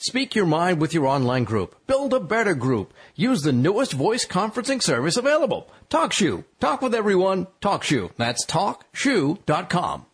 Speak 0.00 0.36
your 0.36 0.46
mind 0.46 0.80
with 0.80 0.94
your 0.94 1.06
online 1.06 1.42
group. 1.42 1.74
Build 1.88 2.14
a 2.14 2.20
better 2.20 2.54
group. 2.54 2.94
Use 3.16 3.42
the 3.42 3.52
newest 3.52 3.92
voice 3.94 4.24
conferencing 4.24 4.80
service 4.80 5.16
available. 5.16 5.68
TalkShoe. 5.90 6.44
Talk 6.60 6.82
with 6.82 6.94
everyone. 6.94 7.48
TalkShoe. 7.60 8.12
That's 8.16 8.46
TalkShoe.com. 8.46 10.06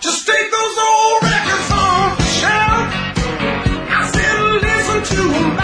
Just 0.00 0.26
take 0.26 0.50
those 0.50 0.78
old 0.78 1.22
records 1.22 1.70
on 1.70 2.16
the 2.16 2.24
shelf. 2.40 2.88
I 3.90 4.10
sit 4.10 4.24
and 4.24 4.62
listen 4.62 5.16
to 5.16 5.34
'em 5.34 5.56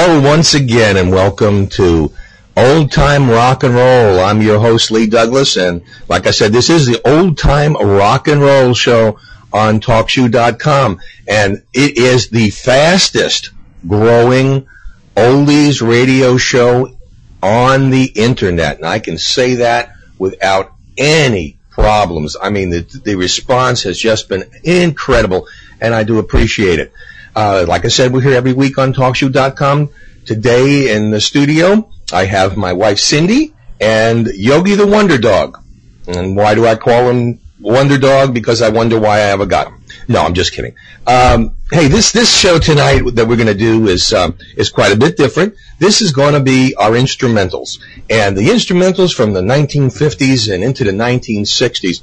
Hello 0.00 0.20
once 0.20 0.54
again 0.54 0.96
and 0.96 1.10
welcome 1.10 1.66
to 1.66 2.12
Old 2.56 2.92
Time 2.92 3.28
Rock 3.28 3.64
and 3.64 3.74
Roll. 3.74 4.20
I'm 4.20 4.40
your 4.40 4.60
host 4.60 4.92
Lee 4.92 5.08
Douglas 5.08 5.56
and 5.56 5.82
like 6.08 6.28
I 6.28 6.30
said, 6.30 6.52
this 6.52 6.70
is 6.70 6.86
the 6.86 7.00
Old 7.04 7.36
Time 7.36 7.74
Rock 7.74 8.28
and 8.28 8.40
Roll 8.40 8.74
show 8.74 9.18
on 9.52 9.80
TalkShoe.com 9.80 11.00
and 11.26 11.64
it 11.74 11.98
is 11.98 12.30
the 12.30 12.50
fastest 12.50 13.50
growing 13.88 14.68
oldies 15.16 15.84
radio 15.86 16.36
show 16.36 16.96
on 17.42 17.90
the 17.90 18.04
internet. 18.14 18.76
And 18.76 18.86
I 18.86 19.00
can 19.00 19.18
say 19.18 19.56
that 19.56 19.94
without 20.16 20.74
any 20.96 21.58
problems. 21.70 22.36
I 22.40 22.50
mean, 22.50 22.70
the, 22.70 23.00
the 23.04 23.16
response 23.16 23.82
has 23.82 23.98
just 23.98 24.28
been 24.28 24.44
incredible 24.62 25.48
and 25.80 25.92
I 25.92 26.04
do 26.04 26.20
appreciate 26.20 26.78
it. 26.78 26.92
Uh, 27.38 27.64
like 27.68 27.84
I 27.84 27.88
said, 27.88 28.12
we're 28.12 28.20
here 28.20 28.34
every 28.34 28.52
week 28.52 28.78
on 28.78 28.92
TalkShoe.com. 28.92 29.90
Today 30.24 30.92
in 30.92 31.12
the 31.12 31.20
studio, 31.20 31.88
I 32.12 32.24
have 32.24 32.56
my 32.56 32.72
wife 32.72 32.98
Cindy 32.98 33.54
and 33.80 34.26
Yogi 34.26 34.74
the 34.74 34.88
Wonder 34.88 35.18
Dog. 35.18 35.62
And 36.08 36.34
why 36.34 36.56
do 36.56 36.66
I 36.66 36.74
call 36.74 37.08
him 37.08 37.38
Wonder 37.60 37.96
Dog? 37.96 38.34
Because 38.34 38.60
I 38.60 38.70
wonder 38.70 38.98
why 38.98 39.18
I 39.18 39.30
ever 39.30 39.46
got 39.46 39.68
him. 39.68 39.84
No, 40.08 40.20
I'm 40.22 40.34
just 40.34 40.52
kidding. 40.52 40.74
Um, 41.06 41.54
hey, 41.70 41.86
this 41.86 42.10
this 42.10 42.36
show 42.36 42.58
tonight 42.58 43.02
that 43.14 43.28
we're 43.28 43.36
going 43.36 43.46
to 43.46 43.54
do 43.54 43.86
is 43.86 44.12
um, 44.12 44.36
is 44.56 44.68
quite 44.68 44.90
a 44.90 44.96
bit 44.96 45.16
different. 45.16 45.54
This 45.78 46.02
is 46.02 46.10
going 46.10 46.34
to 46.34 46.40
be 46.40 46.74
our 46.74 46.90
instrumentals, 46.90 47.78
and 48.10 48.36
the 48.36 48.48
instrumentals 48.48 49.14
from 49.14 49.32
the 49.32 49.42
1950s 49.42 50.52
and 50.52 50.64
into 50.64 50.82
the 50.82 50.90
1960s. 50.90 52.02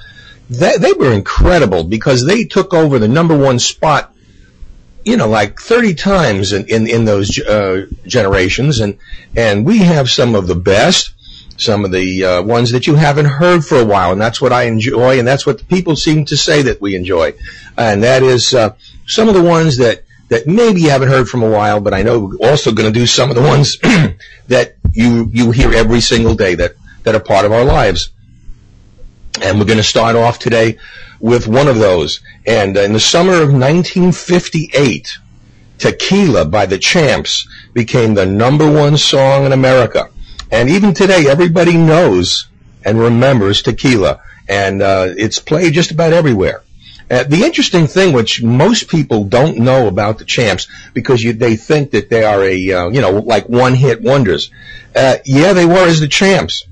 They, 0.49 0.77
they 0.77 0.93
were 0.93 1.11
incredible 1.11 1.83
because 1.83 2.25
they 2.25 2.45
took 2.45 2.73
over 2.73 2.99
the 2.99 3.09
number 3.09 3.35
one 3.35 3.59
spot 3.59 4.14
you 5.05 5.15
know, 5.15 5.29
like 5.29 5.59
30 5.59 5.93
times 5.93 6.51
in, 6.51 6.67
in, 6.67 6.87
in 6.87 7.05
those 7.05 7.39
uh, 7.39 7.85
generations. 8.07 8.79
And, 8.79 8.97
and 9.35 9.63
we 9.63 9.77
have 9.77 10.09
some 10.09 10.33
of 10.33 10.47
the 10.47 10.55
best, 10.55 11.13
some 11.57 11.85
of 11.85 11.91
the 11.91 12.25
uh, 12.25 12.41
ones 12.41 12.71
that 12.71 12.87
you 12.87 12.95
haven't 12.95 13.27
heard 13.27 13.63
for 13.63 13.79
a 13.79 13.85
while. 13.85 14.11
And 14.11 14.19
that's 14.19 14.41
what 14.41 14.51
I 14.51 14.63
enjoy. 14.63 15.19
And 15.19 15.27
that's 15.27 15.45
what 15.45 15.59
the 15.59 15.65
people 15.65 15.95
seem 15.95 16.25
to 16.25 16.35
say 16.35 16.63
that 16.63 16.81
we 16.81 16.95
enjoy. 16.95 17.35
And 17.77 18.01
that 18.01 18.23
is 18.23 18.55
uh, 18.55 18.75
some 19.05 19.27
of 19.29 19.35
the 19.35 19.43
ones 19.43 19.77
that, 19.77 20.03
that 20.29 20.47
maybe 20.47 20.81
you 20.81 20.89
haven't 20.89 21.09
heard 21.09 21.29
from 21.29 21.43
a 21.43 21.49
while, 21.49 21.79
but 21.79 21.93
I 21.93 22.01
know 22.01 22.21
we're 22.21 22.49
also 22.49 22.71
going 22.71 22.91
to 22.91 22.99
do 22.99 23.05
some 23.05 23.29
of 23.29 23.35
the 23.35 23.43
ones 23.43 23.77
that 24.47 24.75
you, 24.91 25.29
you 25.31 25.51
hear 25.51 25.71
every 25.71 26.01
single 26.01 26.33
day 26.33 26.55
that, 26.55 26.73
that 27.03 27.13
are 27.13 27.19
part 27.19 27.45
of 27.45 27.51
our 27.51 27.63
lives. 27.63 28.09
And 29.39 29.59
we're 29.59 29.65
going 29.65 29.77
to 29.77 29.83
start 29.83 30.15
off 30.15 30.39
today 30.39 30.79
with 31.25 31.47
one 31.47 31.67
of 31.67 31.79
those. 31.79 32.19
And 32.45 32.77
in 32.77 32.93
the 32.93 32.99
summer 32.99 33.33
of 33.33 33.51
1958, 33.51 35.17
Tequila 35.79 36.45
by 36.45 36.67
the 36.67 36.77
Champs 36.77 37.47
became 37.73 38.13
the 38.13 38.27
number 38.27 38.71
one 38.71 38.95
song 38.95 39.43
in 39.47 39.51
America. 39.51 40.11
And 40.51 40.69
even 40.69 40.93
today, 40.93 41.27
everybody 41.27 41.77
knows 41.77 42.45
and 42.85 42.99
remembers 42.99 43.63
Tequila. 43.63 44.21
And 44.47 44.83
uh, 44.83 45.13
it's 45.17 45.39
played 45.39 45.73
just 45.73 45.89
about 45.89 46.13
everywhere. 46.13 46.61
Uh, 47.09 47.23
the 47.23 47.43
interesting 47.43 47.87
thing, 47.87 48.13
which 48.13 48.43
most 48.43 48.87
people 48.87 49.23
don't 49.23 49.57
know 49.57 49.87
about 49.87 50.19
the 50.19 50.25
Champs, 50.25 50.67
because 50.93 51.23
you, 51.23 51.33
they 51.33 51.55
think 51.55 51.89
that 51.91 52.11
they 52.11 52.23
are 52.23 52.43
a, 52.43 52.71
uh, 52.71 52.89
you 52.89 53.01
know, 53.01 53.09
like 53.09 53.49
one-hit 53.49 53.99
wonders. 53.99 54.51
Uh, 54.95 55.17
yeah, 55.25 55.53
they 55.53 55.65
were 55.65 55.87
as 55.87 55.99
the 55.99 56.07
Champs. 56.07 56.67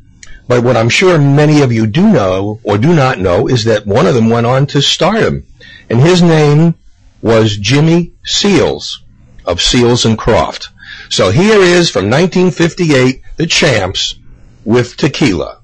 But 0.47 0.63
what 0.63 0.77
I'm 0.77 0.89
sure 0.89 1.17
many 1.17 1.61
of 1.61 1.71
you 1.71 1.87
do 1.87 2.07
know 2.07 2.59
or 2.63 2.77
do 2.77 2.93
not 2.93 3.19
know 3.19 3.47
is 3.47 3.63
that 3.63 3.85
one 3.85 4.05
of 4.05 4.15
them 4.15 4.29
went 4.29 4.45
on 4.45 4.67
to 4.67 4.81
stardom. 4.81 5.45
And 5.89 5.99
his 5.99 6.21
name 6.21 6.75
was 7.21 7.57
Jimmy 7.57 8.13
Seals 8.23 9.01
of 9.45 9.61
Seals 9.61 10.05
and 10.05 10.17
Croft. 10.17 10.69
So 11.09 11.31
here 11.31 11.61
is 11.61 11.89
from 11.89 12.09
1958, 12.09 13.21
the 13.37 13.47
champs 13.47 14.15
with 14.65 14.97
tequila. 14.97 15.59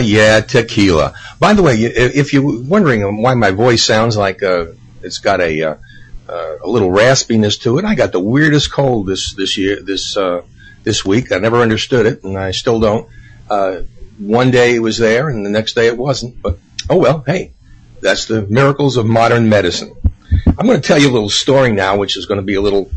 Yeah, 0.00 0.40
tequila. 0.40 1.14
By 1.38 1.54
the 1.54 1.62
way, 1.62 1.76
if 1.76 2.32
you're 2.32 2.62
wondering 2.62 3.22
why 3.22 3.34
my 3.34 3.50
voice 3.50 3.84
sounds 3.84 4.16
like 4.16 4.42
uh, 4.42 4.66
it's 5.02 5.18
got 5.18 5.40
a 5.40 5.62
uh, 5.62 5.74
uh, 6.28 6.56
a 6.62 6.68
little 6.68 6.90
raspiness 6.90 7.60
to 7.62 7.78
it, 7.78 7.84
I 7.84 7.94
got 7.94 8.12
the 8.12 8.20
weirdest 8.20 8.72
cold 8.72 9.06
this 9.06 9.34
this 9.34 9.56
year 9.56 9.80
this 9.80 10.16
uh, 10.16 10.42
this 10.82 11.04
week. 11.04 11.32
I 11.32 11.38
never 11.38 11.58
understood 11.58 12.06
it, 12.06 12.24
and 12.24 12.38
I 12.38 12.50
still 12.50 12.80
don't. 12.80 13.08
Uh, 13.48 13.82
one 14.18 14.50
day 14.50 14.74
it 14.74 14.80
was 14.80 14.98
there, 14.98 15.28
and 15.28 15.44
the 15.44 15.50
next 15.50 15.74
day 15.74 15.86
it 15.86 15.96
wasn't. 15.96 16.40
But 16.42 16.58
oh 16.88 16.96
well, 16.96 17.22
hey, 17.26 17.52
that's 18.00 18.26
the 18.26 18.42
miracles 18.42 18.96
of 18.96 19.06
modern 19.06 19.48
medicine. 19.48 19.94
I'm 20.46 20.66
going 20.66 20.80
to 20.80 20.86
tell 20.86 20.98
you 20.98 21.10
a 21.10 21.12
little 21.12 21.30
story 21.30 21.72
now, 21.72 21.96
which 21.96 22.16
is 22.16 22.26
going 22.26 22.38
to 22.38 22.44
be 22.44 22.54
a 22.54 22.60
little 22.60 22.90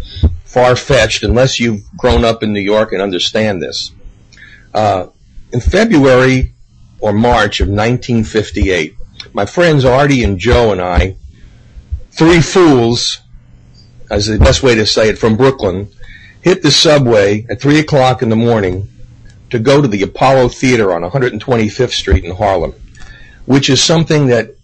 far 0.45 0.75
fetched 0.75 1.23
unless 1.23 1.59
you've 1.59 1.83
grown 1.97 2.23
up 2.23 2.43
in 2.43 2.53
New 2.53 2.59
York 2.59 2.91
and 2.91 3.01
understand 3.01 3.61
this. 3.61 3.91
Uh, 4.73 5.07
in 5.51 5.61
February 5.61 6.52
or 7.03 7.11
March 7.11 7.59
of 7.59 7.67
1958, 7.67 8.95
my 9.33 9.45
friends 9.45 9.83
Artie 9.83 10.23
and 10.23 10.39
Joe 10.39 10.71
and 10.71 10.81
I, 10.81 11.17
three 12.11 12.39
fools, 12.39 13.19
as 14.09 14.27
the 14.27 14.39
best 14.39 14.63
way 14.63 14.75
to 14.75 14.85
say 14.85 15.09
it, 15.09 15.17
from 15.17 15.35
Brooklyn, 15.35 15.89
hit 16.39 16.63
the 16.63 16.71
subway 16.71 17.45
at 17.49 17.59
3 17.59 17.79
o'clock 17.79 18.21
in 18.21 18.29
the 18.29 18.37
morning 18.37 18.87
to 19.49 19.59
go 19.59 19.81
to 19.81 19.87
the 19.89 20.01
Apollo 20.01 20.47
Theater 20.47 20.93
on 20.93 21.01
125th 21.01 21.91
Street 21.91 22.23
in 22.23 22.33
Harlem, 22.33 22.73
which 23.45 23.69
is 23.69 23.83
something 23.83 24.27
that 24.27 24.55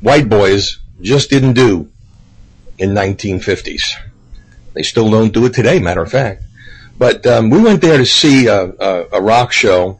white 0.00 0.28
boys 0.28 0.80
just 1.00 1.30
didn't 1.30 1.52
do 1.52 1.88
in 2.78 2.90
1950s. 2.90 3.84
They 4.74 4.82
still 4.82 5.08
don't 5.08 5.32
do 5.32 5.46
it 5.46 5.54
today, 5.54 5.78
matter 5.78 6.02
of 6.02 6.10
fact. 6.10 6.42
But 6.98 7.24
um, 7.28 7.48
we 7.48 7.62
went 7.62 7.80
there 7.80 7.98
to 7.98 8.04
see 8.04 8.48
a, 8.48 8.64
a, 8.64 9.06
a 9.12 9.22
rock 9.22 9.52
show, 9.52 9.99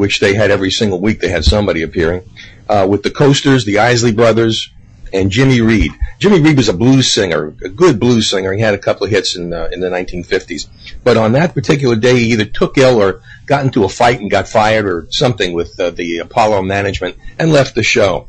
which 0.00 0.18
they 0.18 0.32
had 0.32 0.50
every 0.50 0.70
single 0.70 0.98
week. 0.98 1.20
They 1.20 1.28
had 1.28 1.44
somebody 1.44 1.82
appearing 1.82 2.22
uh, 2.70 2.86
with 2.88 3.02
the 3.02 3.10
Coasters, 3.10 3.66
the 3.66 3.80
Isley 3.80 4.12
Brothers, 4.12 4.70
and 5.12 5.30
Jimmy 5.30 5.60
Reed. 5.60 5.92
Jimmy 6.18 6.40
Reed 6.40 6.56
was 6.56 6.70
a 6.70 6.72
blues 6.72 7.12
singer, 7.12 7.54
a 7.62 7.68
good 7.68 8.00
blues 8.00 8.30
singer. 8.30 8.54
He 8.54 8.62
had 8.62 8.72
a 8.72 8.78
couple 8.78 9.04
of 9.04 9.10
hits 9.10 9.36
in 9.36 9.52
uh, 9.52 9.68
in 9.70 9.80
the 9.80 9.90
1950s. 9.90 10.68
But 11.04 11.18
on 11.18 11.32
that 11.32 11.52
particular 11.52 11.96
day, 11.96 12.16
he 12.16 12.32
either 12.32 12.46
took 12.46 12.78
ill 12.78 13.00
or 13.02 13.20
got 13.44 13.66
into 13.66 13.84
a 13.84 13.90
fight 13.90 14.20
and 14.20 14.30
got 14.30 14.48
fired 14.48 14.86
or 14.86 15.06
something 15.10 15.52
with 15.52 15.78
uh, 15.78 15.90
the 15.90 16.18
Apollo 16.18 16.62
management 16.62 17.16
and 17.38 17.52
left 17.52 17.74
the 17.74 17.82
show. 17.82 18.28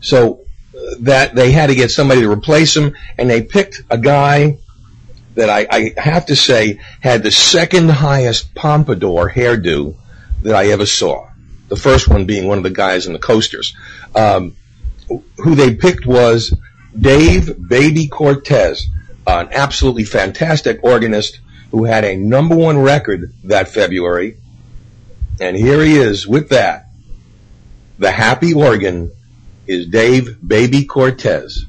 So 0.00 0.42
uh, 0.76 0.94
that 1.00 1.34
they 1.34 1.50
had 1.50 1.66
to 1.66 1.74
get 1.74 1.90
somebody 1.90 2.20
to 2.20 2.30
replace 2.30 2.76
him, 2.76 2.94
and 3.18 3.28
they 3.28 3.42
picked 3.42 3.82
a 3.90 3.98
guy 3.98 4.58
that 5.34 5.50
I, 5.50 5.66
I 5.68 6.00
have 6.00 6.26
to 6.26 6.36
say 6.36 6.78
had 7.00 7.24
the 7.24 7.32
second 7.32 7.88
highest 7.88 8.54
pompadour 8.54 9.30
hairdo 9.30 9.96
that 10.42 10.54
I 10.54 10.68
ever 10.68 10.86
saw. 10.86 11.28
The 11.68 11.76
first 11.76 12.08
one 12.08 12.26
being 12.26 12.46
one 12.46 12.58
of 12.58 12.64
the 12.64 12.70
guys 12.70 13.06
in 13.06 13.12
the 13.12 13.18
coasters. 13.18 13.74
Um, 14.14 14.56
who 15.36 15.54
they 15.54 15.74
picked 15.74 16.06
was 16.06 16.54
Dave 16.98 17.68
Baby 17.68 18.08
Cortez, 18.08 18.86
an 19.26 19.48
absolutely 19.52 20.04
fantastic 20.04 20.80
organist 20.82 21.40
who 21.70 21.84
had 21.84 22.04
a 22.04 22.16
number 22.16 22.54
one 22.54 22.78
record 22.78 23.32
that 23.44 23.68
February. 23.68 24.36
And 25.40 25.56
here 25.56 25.82
he 25.82 25.96
is 25.96 26.26
with 26.26 26.50
that. 26.50 26.88
The 27.98 28.10
happy 28.10 28.52
organ 28.52 29.12
is 29.66 29.86
Dave 29.86 30.36
Baby 30.46 30.84
Cortez. 30.84 31.64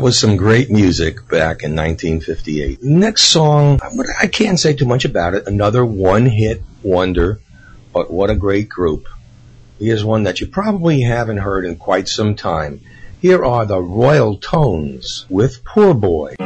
That 0.00 0.04
was 0.04 0.18
some 0.18 0.38
great 0.38 0.70
music 0.70 1.28
back 1.28 1.62
in 1.62 1.76
1958. 1.76 2.82
Next 2.82 3.24
song, 3.24 3.78
I 4.18 4.28
can't 4.28 4.58
say 4.58 4.72
too 4.72 4.86
much 4.86 5.04
about 5.04 5.34
it. 5.34 5.46
Another 5.46 5.84
one 5.84 6.24
hit 6.24 6.62
wonder, 6.82 7.38
but 7.92 8.10
what 8.10 8.30
a 8.30 8.34
great 8.34 8.70
group. 8.70 9.08
Here's 9.78 10.02
one 10.02 10.22
that 10.22 10.40
you 10.40 10.46
probably 10.46 11.02
haven't 11.02 11.36
heard 11.36 11.66
in 11.66 11.76
quite 11.76 12.08
some 12.08 12.34
time. 12.34 12.80
Here 13.20 13.44
are 13.44 13.66
the 13.66 13.76
Royaltones 13.76 15.28
with 15.28 15.66
Poor 15.66 15.92
Boy. 15.92 16.36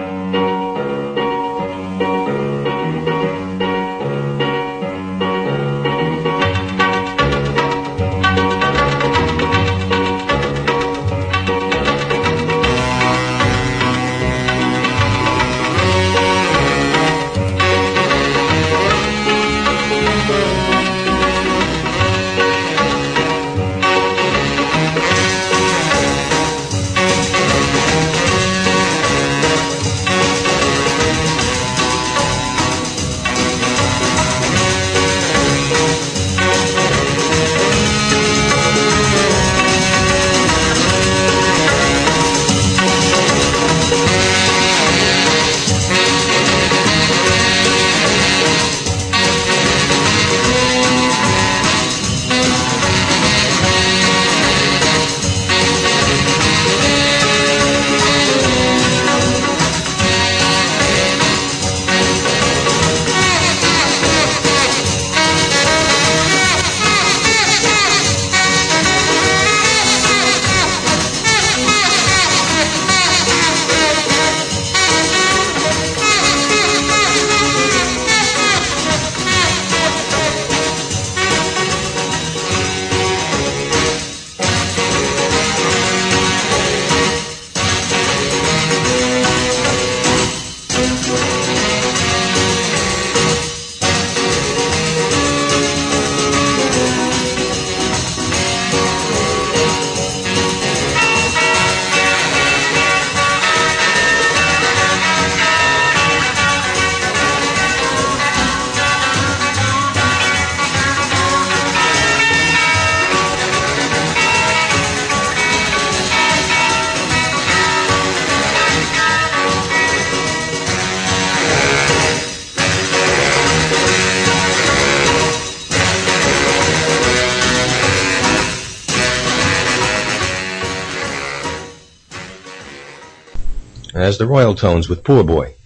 As 134.14 134.18
the 134.18 134.26
Royaltones 134.26 134.88
with 134.88 135.02
Poor 135.02 135.24
Boy. 135.24 135.56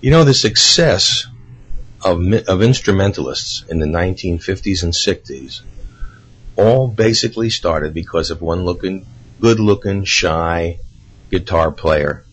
You 0.00 0.10
know, 0.10 0.24
the 0.24 0.34
success 0.34 1.28
of, 2.02 2.18
of 2.48 2.60
instrumentalists 2.60 3.62
in 3.68 3.78
the 3.78 3.86
1950s 3.86 4.82
and 4.82 4.92
60s 4.92 5.60
all 6.56 6.88
basically 6.88 7.50
started 7.50 7.94
because 7.94 8.32
of 8.32 8.42
one 8.42 8.64
looking, 8.64 9.06
good 9.40 9.60
looking, 9.60 10.02
shy 10.02 10.80
guitar 11.30 11.70
player 11.70 12.24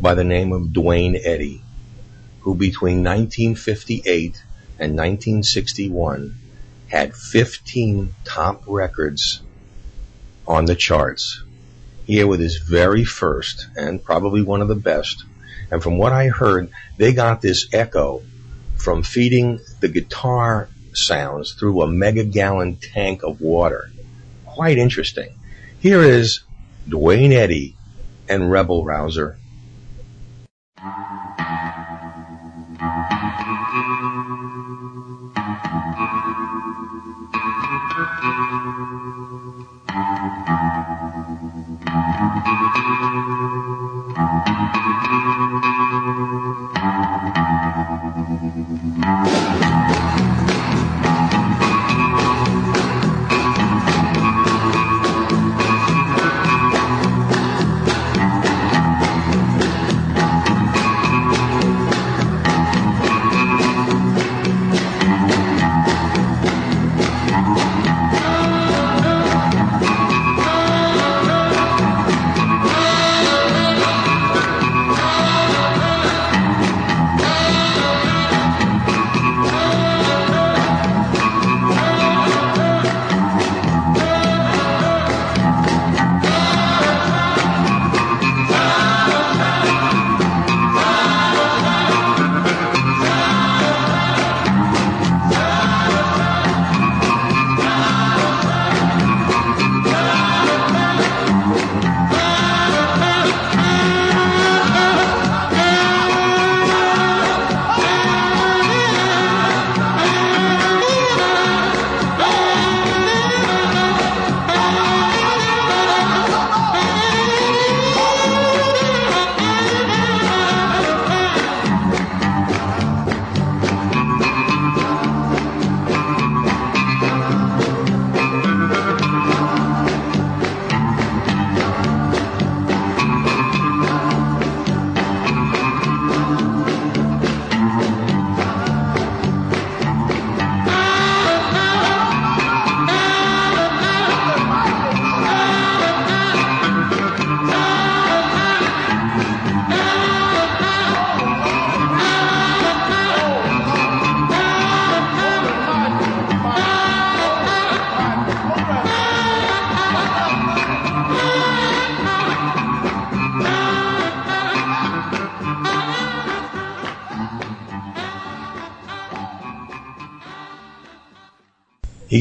by 0.00 0.14
the 0.14 0.24
name 0.24 0.52
of 0.52 0.72
Duane 0.72 1.14
Eddy, 1.14 1.62
who 2.40 2.56
between 2.56 3.04
1958 3.04 4.42
and 4.80 4.96
1961 4.96 6.34
had 6.88 7.14
15 7.14 8.12
top 8.24 8.64
records 8.66 9.42
on 10.44 10.64
the 10.64 10.74
charts. 10.74 11.40
Here 12.06 12.26
with 12.26 12.40
his 12.40 12.58
very 12.58 13.04
first 13.04 13.68
and 13.76 14.02
probably 14.02 14.42
one 14.42 14.60
of 14.60 14.68
the 14.68 14.74
best. 14.74 15.24
And 15.70 15.82
from 15.82 15.96
what 15.96 16.12
I 16.12 16.28
heard, 16.28 16.70
they 16.98 17.12
got 17.12 17.40
this 17.40 17.72
echo 17.72 18.22
from 18.76 19.02
feeding 19.02 19.60
the 19.80 19.88
guitar 19.88 20.68
sounds 20.92 21.54
through 21.54 21.82
a 21.82 21.88
mega 21.88 22.24
gallon 22.24 22.76
tank 22.76 23.22
of 23.22 23.40
water. 23.40 23.90
Quite 24.44 24.78
interesting. 24.78 25.34
Here 25.80 26.02
is 26.02 26.40
Duane 26.88 27.32
Eddy 27.32 27.76
and 28.28 28.50
Rebel 28.50 28.84
Rouser. 28.84 29.38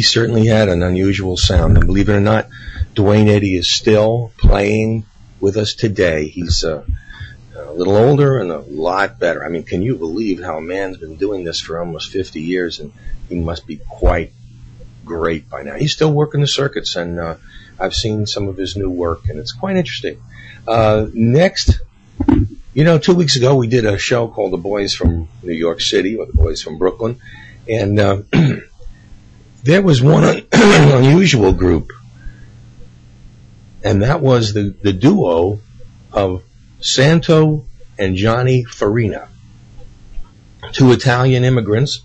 Certainly 0.04 0.48
had 0.48 0.70
an 0.70 0.84
unusual 0.84 1.38
sound. 1.38 1.78
And 1.78 1.88
believe 1.88 2.10
it 2.10 2.14
or 2.14 2.20
not, 2.20 2.48
Duane 2.94 3.28
Eddy 3.28 3.56
is 3.56 3.70
still 3.70 4.32
playing 4.38 5.06
with 5.40 5.58
us 5.58 5.74
today. 5.74 6.28
He's 6.28 6.64
uh, 6.64 6.86
a 7.56 7.74
little 7.74 7.96
older 7.96 8.38
and 8.38 8.52
a 8.52 8.60
lot 8.60 9.20
better. 9.20 9.44
I 9.44 9.50
mean, 9.50 9.64
can 9.64 9.82
you 9.82 9.96
believe 9.96 10.42
how 10.44 10.58
a 10.58 10.62
man's 10.62 10.98
been 10.98 11.16
doing 11.16 11.44
this 11.44 11.60
for 11.60 11.80
almost 11.80 12.12
50 12.12 12.42
years 12.42 12.80
and 12.80 12.94
he 13.30 13.36
must 13.36 13.66
be 13.66 13.78
quite 13.78 14.32
great 15.06 15.50
by 15.50 15.64
now. 15.64 15.76
He's 15.76 15.94
still 15.94 16.12
working 16.12 16.42
the 16.42 16.48
circuits 16.48 16.96
and 16.96 17.20
uh, 17.20 17.36
I've 17.80 17.94
seen 17.94 18.26
some 18.26 18.48
of 18.48 18.58
his 18.58 18.76
new 18.76 18.90
work 18.90 19.28
and 19.30 19.40
it's 19.40 19.52
quite 19.52 19.76
interesting. 19.76 20.22
Uh, 20.68 21.08
next, 21.14 21.80
you 22.74 22.84
know, 22.84 22.98
two 22.98 23.14
weeks 23.14 23.36
ago 23.36 23.56
we 23.56 23.68
did 23.68 23.86
a 23.86 23.98
show 23.98 24.28
called 24.28 24.54
The 24.54 24.58
Boys 24.58 24.94
from 24.94 25.28
New 25.42 25.54
York 25.54 25.82
City 25.82 26.16
or 26.16 26.26
The 26.26 26.34
Boys 26.34 26.62
from 26.62 26.78
Brooklyn 26.78 27.20
and 27.68 28.00
uh, 28.00 28.22
there 29.64 29.82
was 29.82 30.02
one 30.02 30.24
un- 30.24 30.46
unusual 30.52 31.54
group, 31.54 31.92
and 33.84 34.04
that 34.04 34.22
was 34.22 34.54
the, 34.54 34.76
the 34.82 34.94
duo 34.94 35.60
of 36.12 36.44
Santo 36.82 37.66
and 37.98 38.16
Johnny 38.16 38.66
Farina, 38.66 39.30
two 40.74 40.92
Italian 40.92 41.46
immigrants 41.46 42.02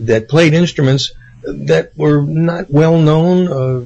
that 0.00 0.28
played 0.28 0.52
instruments 0.52 1.12
that 1.42 1.96
were 1.96 2.22
not 2.22 2.70
well 2.70 2.98
known 2.98 3.48
uh, 3.48 3.84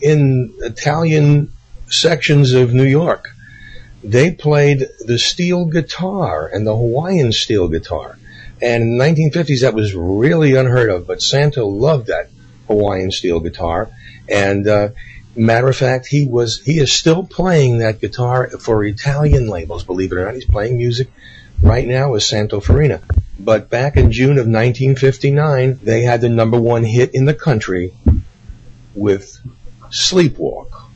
in 0.00 0.52
Italian 0.58 1.52
sections 1.88 2.52
of 2.52 2.74
New 2.74 2.84
York. 2.84 3.30
They 4.02 4.30
played 4.30 4.86
the 5.00 5.18
steel 5.18 5.64
guitar 5.64 6.48
and 6.52 6.66
the 6.66 6.74
Hawaiian 6.74 7.32
steel 7.32 7.68
guitar. 7.68 8.18
And 8.60 8.82
in 8.82 8.98
the 8.98 9.04
1950s, 9.04 9.62
that 9.62 9.74
was 9.74 9.94
really 9.94 10.54
unheard 10.54 10.90
of, 10.90 11.06
but 11.06 11.22
Santo 11.22 11.66
loved 11.66 12.08
that 12.08 12.30
Hawaiian 12.68 13.10
steel 13.10 13.40
guitar. 13.40 13.90
And 14.28 14.68
uh, 14.68 14.90
matter 15.34 15.68
of 15.68 15.76
fact, 15.76 16.06
he 16.06 16.26
was 16.26 16.60
he 16.60 16.78
is 16.78 16.92
still 16.92 17.24
playing 17.24 17.78
that 17.78 18.00
guitar 18.00 18.48
for 18.60 18.84
Italian 18.84 19.48
labels. 19.48 19.84
Believe 19.84 20.12
it 20.12 20.16
or 20.16 20.24
not, 20.24 20.34
he's 20.34 20.44
playing 20.44 20.76
music 20.76 21.08
right 21.62 21.86
now 21.86 22.12
with 22.12 22.22
Santo 22.22 22.60
Farina. 22.60 23.00
But 23.38 23.70
back 23.70 23.96
in 23.96 24.12
June 24.12 24.38
of 24.38 24.46
1959, 24.46 25.80
they 25.82 26.02
had 26.02 26.20
the 26.20 26.28
number 26.28 26.60
one 26.60 26.84
hit 26.84 27.14
in 27.14 27.24
the 27.24 27.34
country 27.34 27.94
with 28.94 29.40
Sleepwalk. 29.90 30.88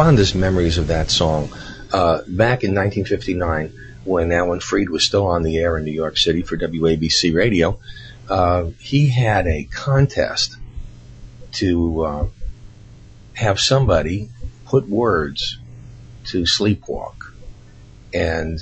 Fondest 0.00 0.34
memories 0.34 0.78
of 0.78 0.86
that 0.86 1.10
song. 1.10 1.50
Uh, 1.92 2.22
back 2.26 2.64
in 2.64 2.74
1959, 2.74 3.70
when 4.04 4.32
Alan 4.32 4.58
Freed 4.58 4.88
was 4.88 5.04
still 5.04 5.26
on 5.26 5.42
the 5.42 5.58
air 5.58 5.76
in 5.76 5.84
New 5.84 5.92
York 5.92 6.16
City 6.16 6.40
for 6.40 6.56
WABC 6.56 7.34
Radio, 7.34 7.78
uh, 8.30 8.70
he 8.78 9.10
had 9.10 9.46
a 9.46 9.64
contest 9.64 10.56
to 11.52 12.02
uh, 12.02 12.26
have 13.34 13.60
somebody 13.60 14.30
put 14.64 14.88
words 14.88 15.58
to 16.24 16.44
Sleepwalk. 16.44 17.34
And 18.14 18.58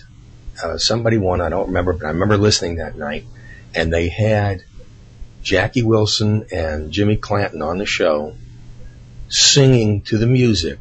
uh, 0.60 0.76
somebody 0.76 1.18
won, 1.18 1.40
I 1.40 1.50
don't 1.50 1.68
remember, 1.68 1.92
but 1.92 2.06
I 2.06 2.08
remember 2.08 2.36
listening 2.36 2.78
that 2.78 2.96
night, 2.96 3.26
and 3.76 3.92
they 3.92 4.08
had 4.08 4.64
Jackie 5.44 5.84
Wilson 5.84 6.46
and 6.50 6.90
Jimmy 6.90 7.14
Clanton 7.14 7.62
on 7.62 7.78
the 7.78 7.86
show 7.86 8.34
singing 9.28 10.00
to 10.00 10.18
the 10.18 10.26
music 10.26 10.80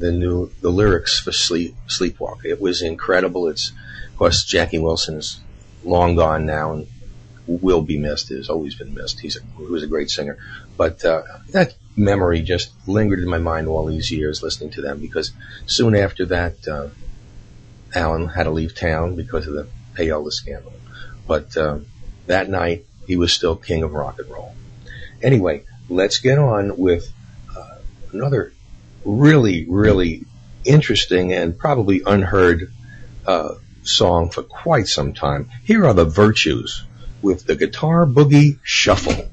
the 0.00 0.10
new 0.10 0.50
the 0.62 0.70
lyrics 0.70 1.20
for 1.20 1.30
Sleep 1.30 1.76
Sleepwalk. 1.86 2.44
It 2.44 2.60
was 2.60 2.82
incredible. 2.82 3.48
It's 3.48 3.70
of 4.08 4.16
course 4.16 4.44
Jackie 4.44 4.78
Wilson 4.78 5.18
is 5.18 5.40
long 5.84 6.16
gone 6.16 6.46
now 6.46 6.72
and 6.72 6.86
will 7.46 7.82
be 7.82 7.98
missed. 7.98 8.30
Has 8.30 8.48
always 8.48 8.74
been 8.74 8.94
missed. 8.94 9.20
He's 9.20 9.36
a, 9.36 9.40
he 9.58 9.64
was 9.64 9.82
a 9.82 9.86
great 9.86 10.10
singer, 10.10 10.38
but 10.76 11.04
uh, 11.04 11.22
that 11.50 11.74
memory 11.96 12.40
just 12.40 12.72
lingered 12.86 13.20
in 13.20 13.28
my 13.28 13.38
mind 13.38 13.68
all 13.68 13.84
these 13.86 14.10
years 14.10 14.42
listening 14.42 14.70
to 14.70 14.80
them 14.80 15.00
because 15.00 15.32
soon 15.66 15.94
after 15.94 16.24
that, 16.26 16.66
uh, 16.66 16.88
Alan 17.94 18.28
had 18.28 18.44
to 18.44 18.50
leave 18.50 18.74
town 18.74 19.16
because 19.16 19.46
of 19.46 19.54
the 19.54 19.68
payola 19.94 20.32
scandal. 20.32 20.72
But 21.26 21.56
uh, 21.56 21.80
that 22.26 22.48
night, 22.48 22.86
he 23.06 23.16
was 23.16 23.32
still 23.32 23.56
king 23.56 23.82
of 23.82 23.92
rock 23.92 24.18
and 24.18 24.30
roll. 24.30 24.54
Anyway, 25.22 25.64
let's 25.88 26.18
get 26.18 26.38
on 26.38 26.78
with 26.78 27.12
uh, 27.54 27.76
another 28.12 28.52
really, 29.04 29.66
really 29.68 30.24
interesting 30.64 31.32
and 31.32 31.58
probably 31.58 32.02
unheard 32.06 32.72
uh, 33.26 33.54
song 33.82 34.30
for 34.30 34.42
quite 34.42 34.86
some 34.86 35.14
time. 35.14 35.50
Here 35.64 35.86
are 35.86 35.94
the 35.94 36.04
Virtues 36.04 36.84
with 37.22 37.46
the 37.46 37.56
Guitar 37.56 38.06
Boogie 38.06 38.58
Shuffle. 38.62 39.28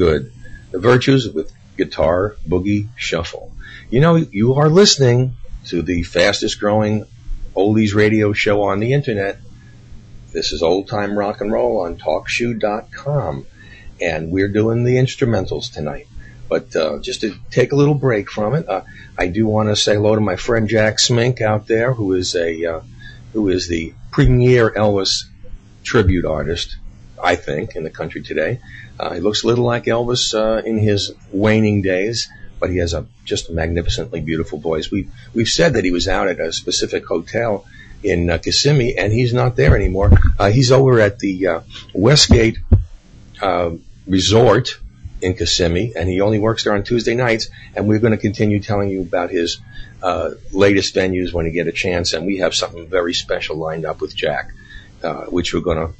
Good. 0.00 0.32
The 0.70 0.78
Virtues 0.78 1.28
with 1.28 1.52
Guitar 1.76 2.34
Boogie 2.48 2.88
Shuffle. 2.96 3.52
You 3.90 4.00
know, 4.00 4.16
you 4.16 4.54
are 4.54 4.70
listening 4.70 5.36
to 5.66 5.82
the 5.82 6.04
fastest 6.04 6.58
growing 6.58 7.04
oldies 7.54 7.94
radio 7.94 8.32
show 8.32 8.62
on 8.62 8.80
the 8.80 8.94
internet. 8.94 9.36
This 10.32 10.52
is 10.52 10.62
Old 10.62 10.88
Time 10.88 11.18
Rock 11.18 11.42
and 11.42 11.52
Roll 11.52 11.82
on 11.82 11.98
TalkShoe.com. 11.98 13.44
And 14.00 14.30
we're 14.30 14.48
doing 14.48 14.84
the 14.84 14.96
instrumentals 14.96 15.70
tonight. 15.70 16.06
But 16.48 16.74
uh, 16.74 17.00
just 17.00 17.20
to 17.20 17.34
take 17.50 17.72
a 17.72 17.76
little 17.76 17.94
break 17.94 18.30
from 18.30 18.54
it, 18.54 18.66
uh, 18.70 18.84
I 19.18 19.26
do 19.26 19.46
want 19.46 19.68
to 19.68 19.76
say 19.76 19.96
hello 19.96 20.14
to 20.14 20.20
my 20.22 20.36
friend 20.36 20.66
Jack 20.66 20.96
Smink 20.96 21.42
out 21.42 21.66
there, 21.66 21.92
who 21.92 22.14
is 22.14 22.34
a 22.34 22.64
uh, 22.64 22.80
who 23.34 23.50
is 23.50 23.68
the 23.68 23.92
premier 24.10 24.70
Elvis 24.70 25.24
tribute 25.84 26.24
artist, 26.24 26.76
I 27.22 27.36
think, 27.36 27.76
in 27.76 27.84
the 27.84 27.90
country 27.90 28.22
today. 28.22 28.60
Uh, 28.98 29.14
he 29.14 29.20
looks 29.20 29.44
a 29.44 29.46
little 29.46 29.64
like 29.64 29.84
Elvis 29.84 30.34
uh, 30.34 30.62
in 30.62 30.78
his 30.78 31.12
waning 31.32 31.82
days, 31.82 32.28
but 32.58 32.70
he 32.70 32.78
has 32.78 32.92
a 32.92 33.06
just 33.24 33.48
a 33.48 33.52
magnificently 33.52 34.20
beautiful 34.20 34.58
voice. 34.58 34.90
We 34.90 35.08
we've 35.34 35.48
said 35.48 35.74
that 35.74 35.84
he 35.84 35.90
was 35.90 36.08
out 36.08 36.28
at 36.28 36.40
a 36.40 36.52
specific 36.52 37.06
hotel 37.06 37.64
in 38.02 38.30
uh, 38.30 38.38
Kissimmee, 38.38 38.96
and 38.96 39.12
he's 39.12 39.32
not 39.32 39.56
there 39.56 39.76
anymore. 39.76 40.10
Uh, 40.38 40.50
he's 40.50 40.72
over 40.72 41.00
at 41.00 41.18
the 41.18 41.46
uh, 41.46 41.60
Westgate 41.94 42.58
uh, 43.40 43.70
Resort 44.06 44.78
in 45.22 45.34
Kissimmee, 45.34 45.92
and 45.96 46.08
he 46.08 46.20
only 46.20 46.38
works 46.38 46.64
there 46.64 46.74
on 46.74 46.82
Tuesday 46.82 47.14
nights. 47.14 47.48
And 47.74 47.88
we're 47.88 47.98
going 47.98 48.12
to 48.12 48.18
continue 48.18 48.60
telling 48.60 48.90
you 48.90 49.02
about 49.02 49.30
his 49.30 49.60
uh, 50.02 50.30
latest 50.52 50.94
venues 50.94 51.32
when 51.32 51.44
we 51.44 51.52
get 51.52 51.66
a 51.66 51.72
chance. 51.72 52.12
And 52.12 52.26
we 52.26 52.38
have 52.38 52.54
something 52.54 52.88
very 52.88 53.14
special 53.14 53.56
lined 53.56 53.84
up 53.84 54.00
with 54.00 54.14
Jack, 54.14 54.50
uh, 55.02 55.24
which 55.24 55.52
we're 55.52 55.60
going 55.60 55.88
to 55.88 55.94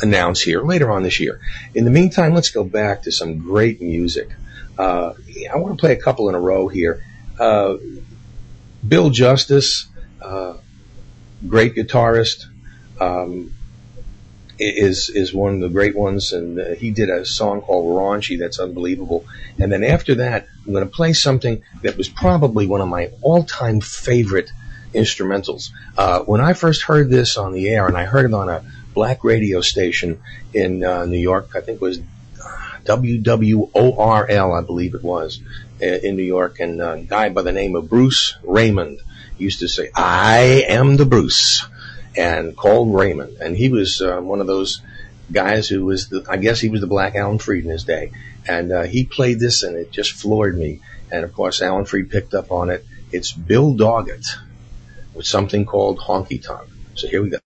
announce 0.00 0.40
here 0.40 0.62
later 0.62 0.90
on 0.90 1.02
this 1.02 1.20
year. 1.20 1.40
In 1.74 1.84
the 1.84 1.90
meantime, 1.90 2.34
let's 2.34 2.50
go 2.50 2.64
back 2.64 3.02
to 3.02 3.12
some 3.12 3.38
great 3.38 3.80
music. 3.80 4.28
Uh, 4.78 5.12
I 5.52 5.56
want 5.56 5.76
to 5.76 5.80
play 5.80 5.92
a 5.92 6.00
couple 6.00 6.28
in 6.28 6.34
a 6.34 6.40
row 6.40 6.68
here. 6.68 7.04
Uh, 7.38 7.76
Bill 8.86 9.10
Justis, 9.10 9.86
uh, 10.20 10.54
great 11.46 11.74
guitarist. 11.74 12.46
Um, 13.00 13.52
is 14.58 15.08
is 15.08 15.32
one 15.34 15.54
of 15.54 15.60
the 15.60 15.68
great 15.68 15.96
ones, 15.96 16.32
and 16.32 16.58
uh, 16.58 16.74
he 16.74 16.90
did 16.90 17.10
a 17.10 17.24
song 17.24 17.62
called 17.62 17.96
Raunchy 17.96 18.38
that's 18.38 18.58
unbelievable. 18.58 19.24
And 19.58 19.72
then 19.72 19.82
after 19.82 20.16
that, 20.16 20.46
I'm 20.64 20.72
going 20.72 20.84
to 20.84 20.90
play 20.90 21.12
something 21.12 21.62
that 21.82 21.96
was 21.96 22.08
probably 22.08 22.66
one 22.66 22.80
of 22.80 22.88
my 22.88 23.10
all-time 23.22 23.80
favorite 23.80 24.50
instrumentals. 24.94 25.70
Uh, 25.96 26.20
when 26.20 26.40
I 26.40 26.52
first 26.52 26.82
heard 26.82 27.10
this 27.10 27.36
on 27.36 27.52
the 27.52 27.68
air, 27.68 27.86
and 27.86 27.96
I 27.96 28.04
heard 28.04 28.26
it 28.26 28.34
on 28.34 28.48
a 28.48 28.64
black 28.94 29.24
radio 29.24 29.60
station 29.60 30.20
in 30.52 30.84
uh, 30.84 31.04
New 31.04 31.18
York, 31.18 31.50
I 31.54 31.60
think 31.60 31.76
it 31.76 31.84
was 31.84 32.00
WWORL, 32.84 34.58
I 34.58 34.66
believe 34.66 34.94
it 34.94 35.02
was, 35.02 35.40
uh, 35.80 35.86
in 35.86 36.16
New 36.16 36.22
York, 36.22 36.60
and 36.60 36.80
a 36.80 36.98
guy 36.98 37.28
by 37.28 37.42
the 37.42 37.52
name 37.52 37.76
of 37.76 37.88
Bruce 37.88 38.36
Raymond 38.42 39.00
used 39.38 39.60
to 39.60 39.68
say, 39.68 39.90
I 39.94 40.64
am 40.68 40.96
the 40.96 41.06
Bruce, 41.06 41.64
and 42.16 42.56
called 42.56 42.94
Raymond. 42.94 43.38
And 43.40 43.56
he 43.56 43.68
was 43.68 44.00
uh, 44.00 44.20
one 44.20 44.40
of 44.40 44.46
those 44.46 44.82
guys 45.30 45.68
who 45.68 45.84
was 45.84 46.08
the, 46.08 46.24
I 46.28 46.36
guess 46.36 46.60
he 46.60 46.68
was 46.68 46.80
the 46.80 46.86
Black 46.86 47.14
Alan 47.14 47.38
Freed 47.38 47.64
in 47.64 47.70
his 47.70 47.84
day. 47.84 48.12
And 48.46 48.72
uh, 48.72 48.82
he 48.82 49.04
played 49.04 49.38
this 49.38 49.62
and 49.62 49.76
it 49.76 49.90
just 49.90 50.12
floored 50.12 50.58
me. 50.58 50.80
And 51.10 51.24
of 51.24 51.32
course, 51.32 51.62
Alan 51.62 51.84
Freed 51.84 52.10
picked 52.10 52.34
up 52.34 52.50
on 52.50 52.70
it. 52.70 52.84
It's 53.12 53.32
Bill 53.32 53.74
Doggett 53.74 54.24
with 55.14 55.26
something 55.26 55.64
called 55.64 55.98
Honky 55.98 56.42
Tonk. 56.42 56.68
So 56.94 57.08
here 57.08 57.22
we 57.22 57.30
go. 57.30 57.38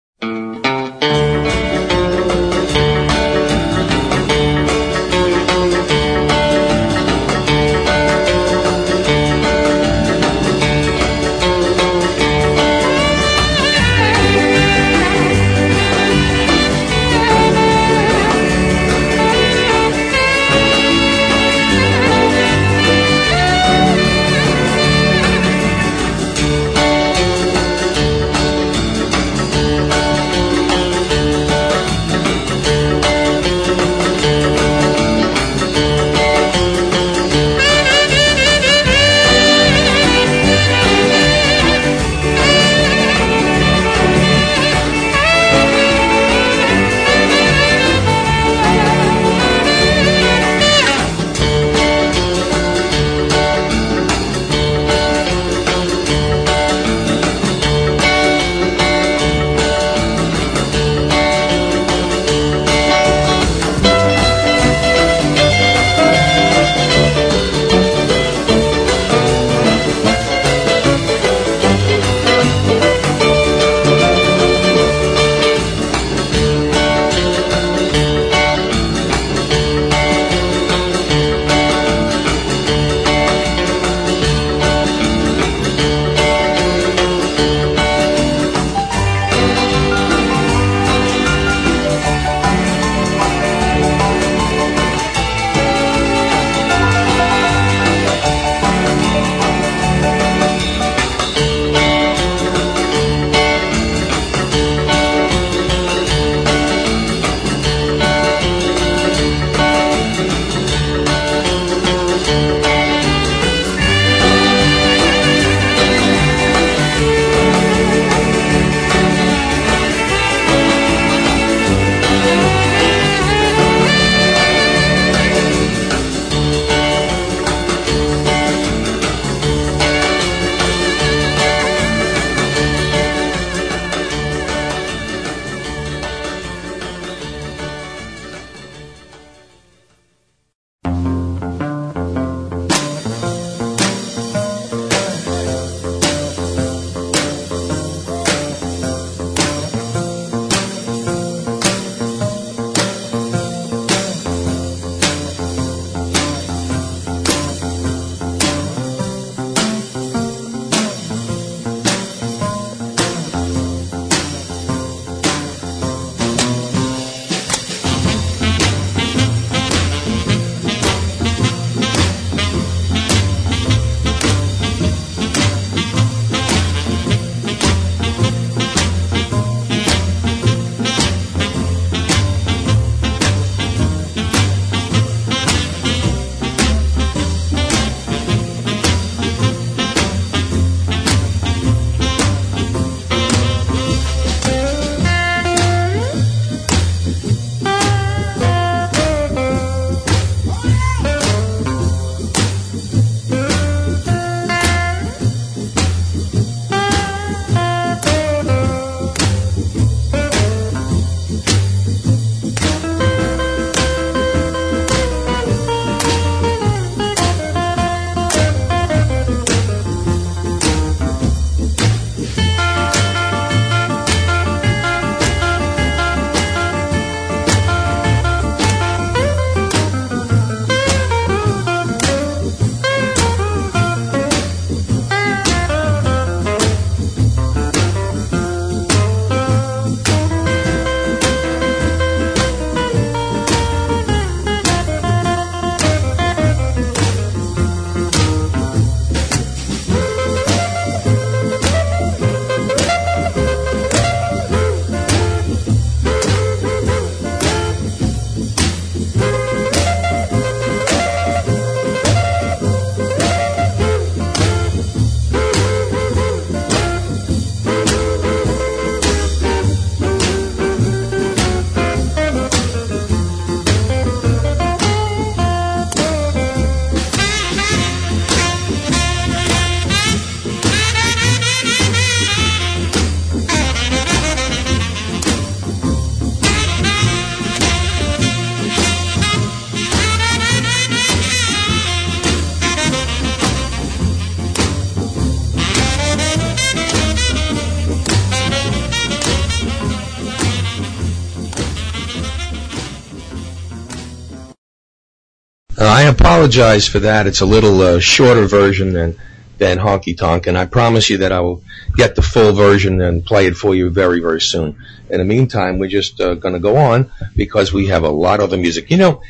Uh, 305.78 305.84
I 305.84 306.02
apologize 306.04 306.88
for 306.88 307.00
that. 307.00 307.26
It's 307.26 307.42
a 307.42 307.46
little 307.46 307.82
uh, 307.82 308.00
shorter 308.00 308.46
version 308.46 308.94
than 308.94 309.18
than 309.58 309.78
Honky 309.78 310.16
Tonk, 310.16 310.46
and 310.46 310.56
I 310.56 310.64
promise 310.64 311.10
you 311.10 311.18
that 311.18 311.32
I 311.32 311.40
will 311.40 311.62
get 311.96 312.14
the 312.14 312.22
full 312.22 312.52
version 312.52 313.00
and 313.00 313.24
play 313.24 313.46
it 313.46 313.56
for 313.56 313.74
you 313.74 313.90
very, 313.90 314.20
very 314.20 314.40
soon. 314.40 314.76
In 315.10 315.18
the 315.18 315.24
meantime, 315.24 315.78
we're 315.78 315.88
just 315.88 316.20
uh, 316.20 316.34
going 316.34 316.54
to 316.54 316.60
go 316.60 316.76
on 316.76 317.10
because 317.34 317.72
we 317.72 317.86
have 317.88 318.04
a 318.04 318.08
lot 318.08 318.40
of 318.40 318.44
other 318.44 318.56
music. 318.56 318.90
You 318.90 318.96
know, 318.96 319.22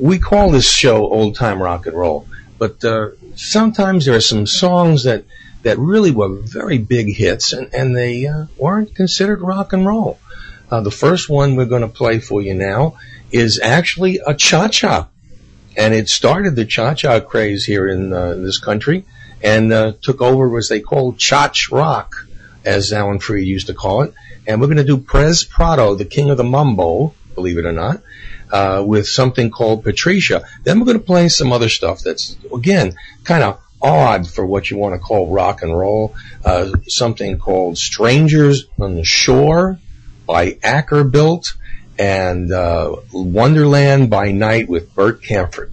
we 0.00 0.18
call 0.18 0.50
this 0.50 0.68
show 0.68 1.06
old 1.06 1.36
time 1.36 1.62
rock 1.62 1.86
and 1.86 1.96
roll, 1.96 2.26
but 2.58 2.84
uh, 2.84 3.10
sometimes 3.36 4.06
there 4.06 4.16
are 4.16 4.20
some 4.20 4.46
songs 4.46 5.04
that 5.04 5.24
that 5.62 5.78
really 5.78 6.10
were 6.10 6.28
very 6.28 6.78
big 6.78 7.14
hits, 7.14 7.52
and 7.52 7.72
and 7.72 7.96
they 7.96 8.26
uh, 8.26 8.46
weren't 8.56 8.94
considered 8.96 9.40
rock 9.40 9.72
and 9.72 9.86
roll. 9.86 10.18
Uh, 10.68 10.80
the 10.80 10.90
first 10.90 11.28
one 11.28 11.54
we're 11.54 11.64
going 11.64 11.82
to 11.82 11.88
play 11.88 12.18
for 12.18 12.42
you 12.42 12.54
now 12.54 12.96
is 13.30 13.60
actually 13.60 14.20
a 14.26 14.34
cha 14.34 14.68
cha, 14.68 15.08
and 15.76 15.94
it 15.94 16.08
started 16.08 16.56
the 16.56 16.64
cha 16.64 16.94
cha 16.94 17.20
craze 17.20 17.64
here 17.64 17.88
in, 17.88 18.12
uh, 18.12 18.34
this 18.34 18.58
country, 18.58 19.04
and 19.42 19.72
uh, 19.72 19.92
took 20.00 20.20
over 20.20 20.56
as 20.56 20.68
they 20.68 20.80
called 20.80 21.18
chach 21.18 21.70
rock, 21.70 22.26
as 22.64 22.92
Alan 22.92 23.18
Freed 23.18 23.46
used 23.46 23.66
to 23.68 23.74
call 23.74 24.02
it. 24.02 24.14
And 24.46 24.60
we're 24.60 24.68
going 24.68 24.76
to 24.78 24.84
do 24.84 24.98
Perez 24.98 25.44
Prado, 25.44 25.94
the 25.94 26.04
king 26.04 26.30
of 26.30 26.36
the 26.36 26.44
mambo, 26.44 27.14
believe 27.34 27.58
it 27.58 27.66
or 27.66 27.72
not 27.72 28.00
uh, 28.52 28.82
with 28.86 29.06
something 29.06 29.50
called 29.50 29.84
Patricia. 29.84 30.44
Then 30.64 30.78
we're 30.78 30.86
going 30.86 30.98
to 30.98 31.04
play 31.04 31.28
some 31.28 31.52
other 31.52 31.68
stuff 31.68 32.00
that's, 32.02 32.36
again, 32.54 32.94
kind 33.24 33.42
of 33.42 33.60
odd 33.82 34.28
for 34.28 34.44
what 34.44 34.70
you 34.70 34.76
want 34.76 34.94
to 34.94 34.98
call 34.98 35.28
rock 35.28 35.62
and 35.62 35.76
roll. 35.76 36.14
Uh, 36.44 36.72
something 36.86 37.38
called 37.38 37.78
Strangers 37.78 38.66
on 38.78 38.94
the 38.94 39.04
Shore 39.04 39.78
by 40.26 40.58
Acker 40.62 41.04
Bilk 41.04 41.44
and 41.98 42.52
uh, 42.52 42.96
Wonderland 43.12 44.10
by 44.10 44.32
Night 44.32 44.68
with 44.68 44.94
Bert 44.94 45.22
Kaempfert. 45.22 45.70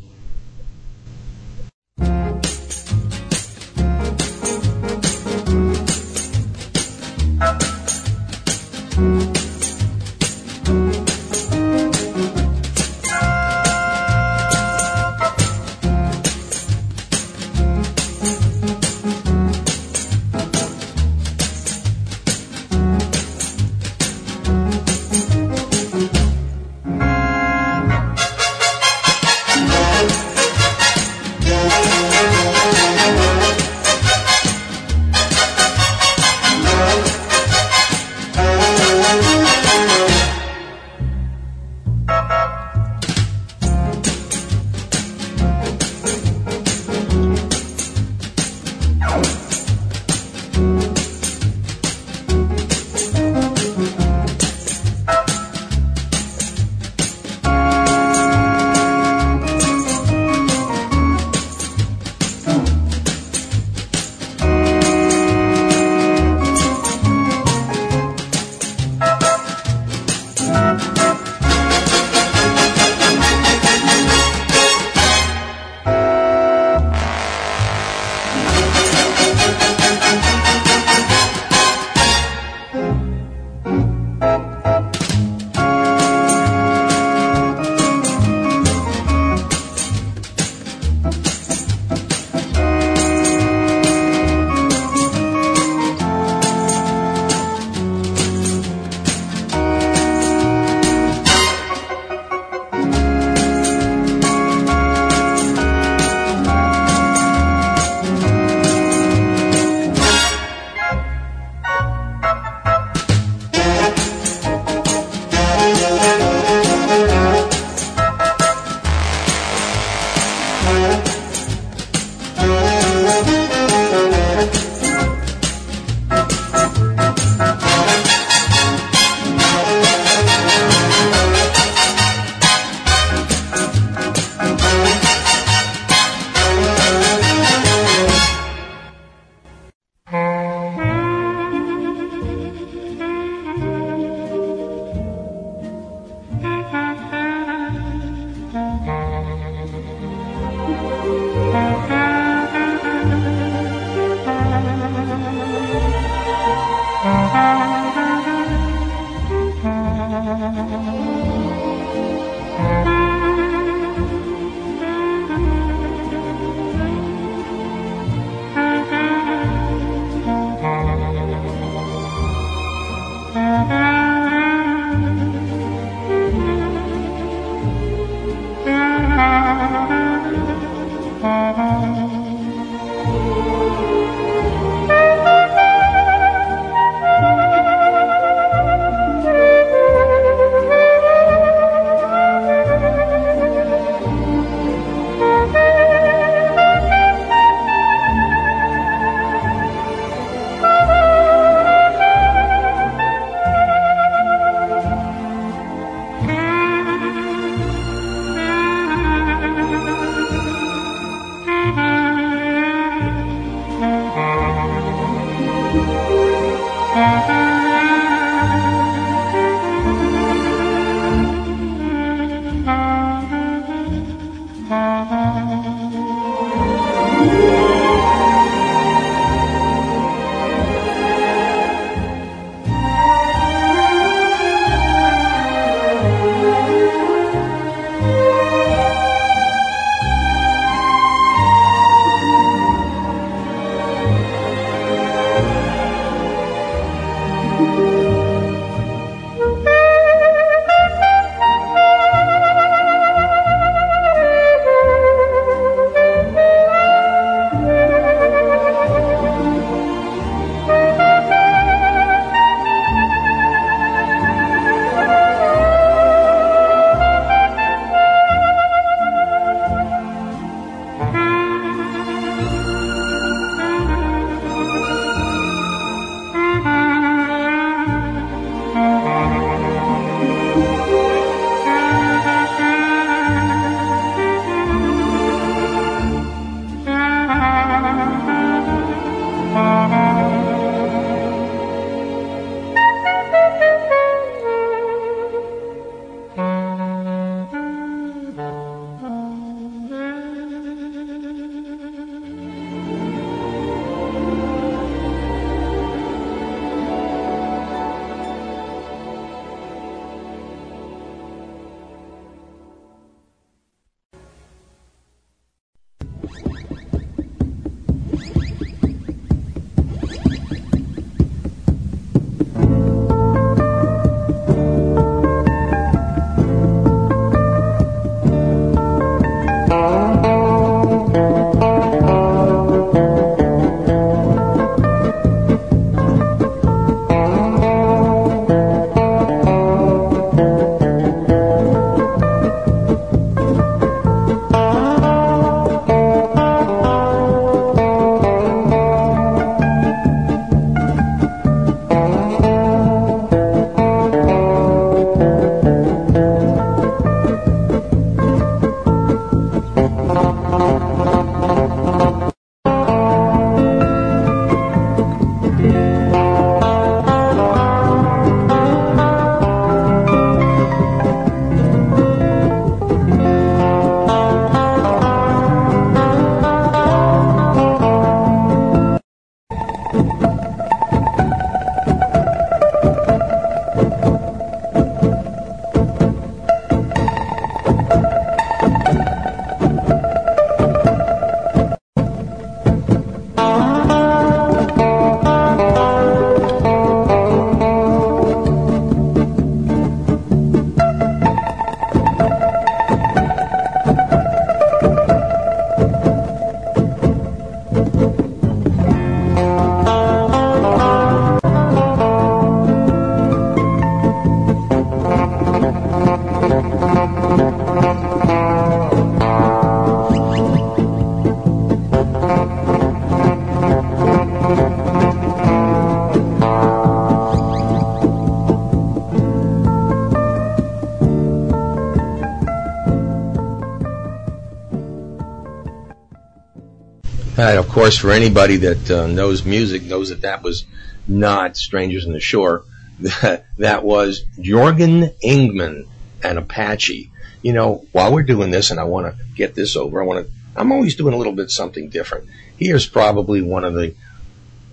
And 437.50 437.60
of 437.60 437.68
course, 437.70 437.98
for 437.98 438.12
anybody 438.12 438.58
that 438.58 438.92
uh, 438.92 439.08
knows 439.08 439.46
music, 439.46 439.84
knows 439.84 440.10
that 440.10 440.22
that 440.22 440.44
was 440.44 440.66
not 441.08 441.58
Strangers 441.58 442.06
in 442.06 442.14
the 442.14 442.20
Shore. 442.20 442.64
That, 443.00 443.48
that 443.58 443.84
was 443.84 444.24
Jorgen 444.38 445.16
Ingmann 445.22 445.88
and 446.24 446.38
Apache. 446.38 447.12
You 447.42 447.52
know, 447.52 447.86
while 447.92 448.14
we're 448.14 448.24
doing 448.24 448.52
this, 448.52 448.70
and 448.70 448.80
I 448.80 448.84
want 448.84 449.08
to 449.08 449.24
get 449.36 449.56
this 449.56 449.76
over, 449.76 450.02
I 450.02 450.06
want 450.06 450.26
to. 450.26 450.32
I'm 450.56 450.72
always 450.72 450.96
doing 450.96 451.14
a 451.14 451.18
little 451.18 451.34
bit 451.34 451.50
something 451.50 451.90
different. 451.90 452.30
Here's 452.56 452.86
probably 452.86 453.42
one 453.42 453.66
of 453.66 453.74
the 453.74 453.96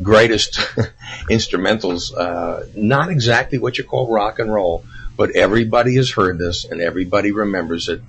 greatest 0.02 0.54
instrumentals. 1.30 2.14
Uh, 2.16 2.66
not 2.76 3.10
exactly 3.10 3.58
what 3.58 3.78
you 3.78 3.84
call 3.84 4.12
rock 4.12 4.38
and 4.38 4.52
roll, 4.52 4.84
but 5.16 5.30
everybody 5.30 5.96
has 5.96 6.12
heard 6.12 6.38
this 6.38 6.64
and 6.64 6.80
everybody 6.80 7.32
remembers 7.32 7.88
it. 7.88 8.02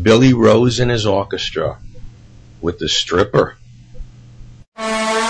Billy 0.00 0.32
Rose 0.32 0.80
and 0.80 0.90
his 0.90 1.06
orchestra 1.06 1.78
with 2.60 2.78
the 2.78 2.88
stripper. 2.88 3.56
Música 4.78 5.27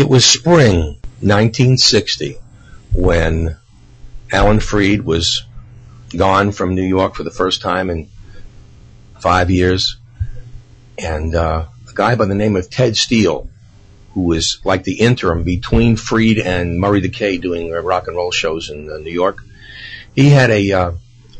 It 0.00 0.08
was 0.08 0.24
spring 0.24 0.96
1960 1.20 2.38
when 2.94 3.58
Alan 4.32 4.58
Freed 4.58 5.02
was 5.02 5.44
gone 6.16 6.52
from 6.52 6.74
New 6.74 6.86
York 6.86 7.14
for 7.14 7.22
the 7.22 7.30
first 7.30 7.60
time 7.60 7.90
in 7.90 8.08
five 9.18 9.50
years. 9.50 9.98
And 10.96 11.34
uh, 11.34 11.66
a 11.86 11.92
guy 11.92 12.14
by 12.14 12.24
the 12.24 12.34
name 12.34 12.56
of 12.56 12.70
Ted 12.70 12.96
Steele, 12.96 13.50
who 14.14 14.22
was 14.22 14.62
like 14.64 14.84
the 14.84 15.00
interim 15.00 15.42
between 15.42 15.96
Freed 15.96 16.38
and 16.38 16.80
Murray 16.80 17.00
the 17.00 17.10
K 17.10 17.36
doing 17.36 17.70
uh, 17.70 17.80
rock 17.80 18.06
and 18.06 18.16
roll 18.16 18.30
shows 18.30 18.70
in 18.70 18.90
uh, 18.90 18.96
New 18.96 19.12
York, 19.12 19.42
he 20.14 20.30
had 20.30 20.48
a, 20.48 20.72
uh, 20.72 20.92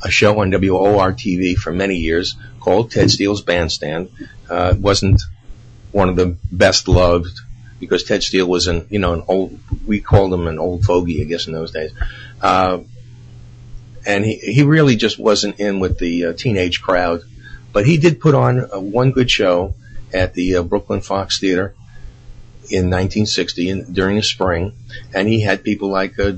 a 0.04 0.11
show 0.11 0.38
on 0.38 0.50
WOR 0.50 1.14
TV 1.14 1.56
for 1.56 1.72
many 1.72 1.96
years 1.96 2.36
called 2.61 2.90
Ted 2.90 3.11
Steele's 3.11 3.40
Bandstand. 3.40 4.11
Uh, 4.50 4.74
wasn't 4.78 5.22
one 5.92 6.11
of 6.11 6.16
the 6.16 6.36
best 6.52 6.88
loved 6.88 7.40
because 7.81 8.05
Ted 8.05 8.22
Steele 8.22 8.47
was 8.47 8.68
an 8.68 8.87
you 8.91 9.01
know 9.01 9.14
an 9.14 9.24
old 9.26 9.59
we 9.87 10.01
called 10.01 10.33
him 10.33 10.47
an 10.47 10.59
old 10.59 10.85
fogey 10.85 11.20
I 11.20 11.24
guess 11.24 11.49
in 11.49 11.53
those 11.53 11.72
days, 11.72 11.91
uh, 12.41 12.78
and 14.07 14.24
he 14.24 14.37
he 14.37 14.62
really 14.62 14.95
just 14.95 15.18
wasn't 15.18 15.59
in 15.59 15.81
with 15.81 15.99
the 15.99 16.26
uh, 16.26 16.33
teenage 16.35 16.81
crowd, 16.81 17.22
but 17.72 17.87
he 17.87 17.97
did 17.97 18.20
put 18.20 18.35
on 18.35 18.61
uh, 18.61 18.78
one 18.78 19.11
good 19.11 19.31
show 19.31 19.74
at 20.12 20.35
the 20.35 20.57
uh, 20.57 20.62
Brooklyn 20.62 21.01
Fox 21.01 21.41
Theater 21.41 21.74
in 22.70 22.87
1960 22.87 23.68
in, 23.68 23.93
during 23.93 24.16
the 24.16 24.22
spring, 24.22 24.72
and 25.12 25.26
he 25.26 25.41
had 25.41 25.64
people 25.64 25.89
like 25.89 26.18
uh, 26.18 26.35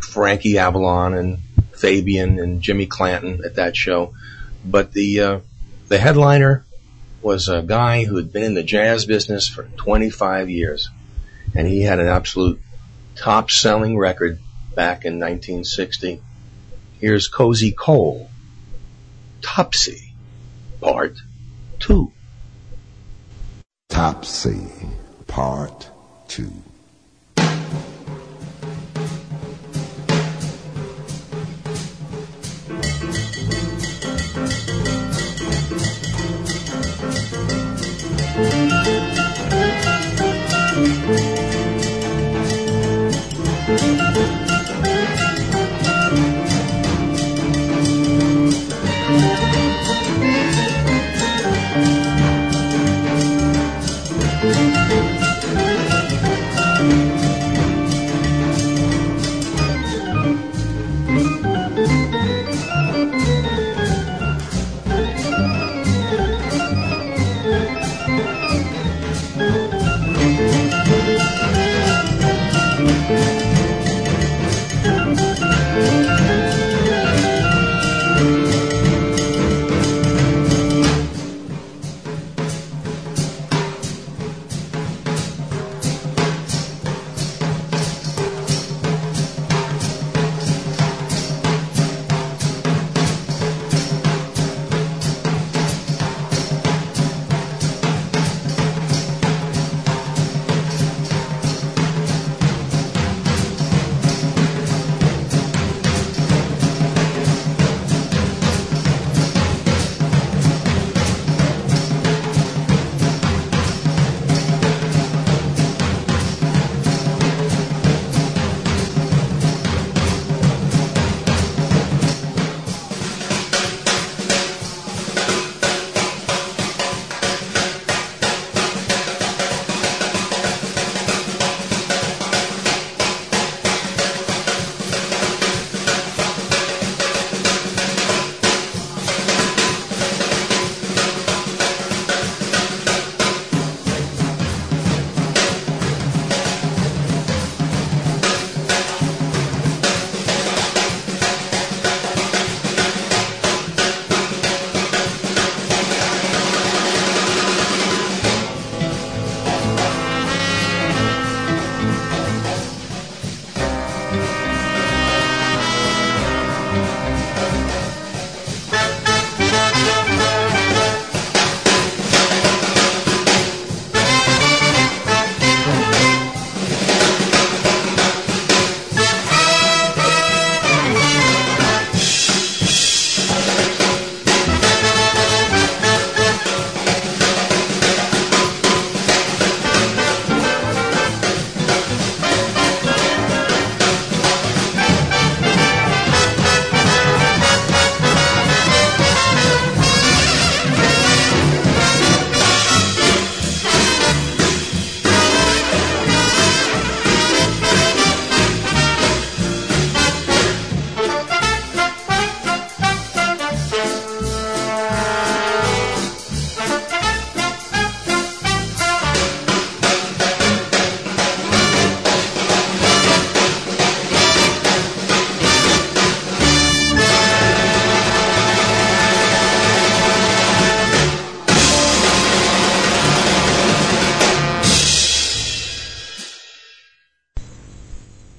Frankie 0.00 0.58
Avalon 0.58 1.14
and 1.14 1.38
Fabian 1.76 2.40
and 2.40 2.62
Jimmy 2.62 2.86
Clanton 2.86 3.42
at 3.44 3.56
that 3.56 3.76
show, 3.76 4.14
but 4.64 4.92
the 4.92 5.20
uh, 5.20 5.40
the 5.88 5.98
headliner 5.98 6.64
was 7.26 7.48
a 7.48 7.60
guy 7.60 8.04
who 8.04 8.14
had 8.18 8.32
been 8.32 8.44
in 8.44 8.54
the 8.54 8.62
jazz 8.62 9.04
business 9.04 9.48
for 9.48 9.64
25 9.78 10.48
years. 10.48 10.88
And 11.56 11.66
he 11.66 11.82
had 11.82 11.98
an 11.98 12.06
absolute 12.06 12.62
top 13.16 13.50
selling 13.50 13.98
record 13.98 14.38
back 14.76 15.04
in 15.04 15.14
1960. 15.14 16.22
Here's 17.00 17.26
Cozy 17.26 17.72
Cole, 17.72 18.30
Topsy, 19.42 20.12
Part 20.80 21.16
2. 21.80 22.12
Topsy, 23.88 24.70
Part 25.26 25.90
2. 26.28 26.52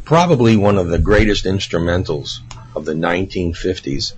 Probably 0.07 0.55
one 0.55 0.77
of 0.77 0.87
the 0.87 0.97
greatest 0.97 1.43
instrumentals 1.43 2.39
of 2.73 2.85
the 2.85 2.93
1950s 2.93 4.13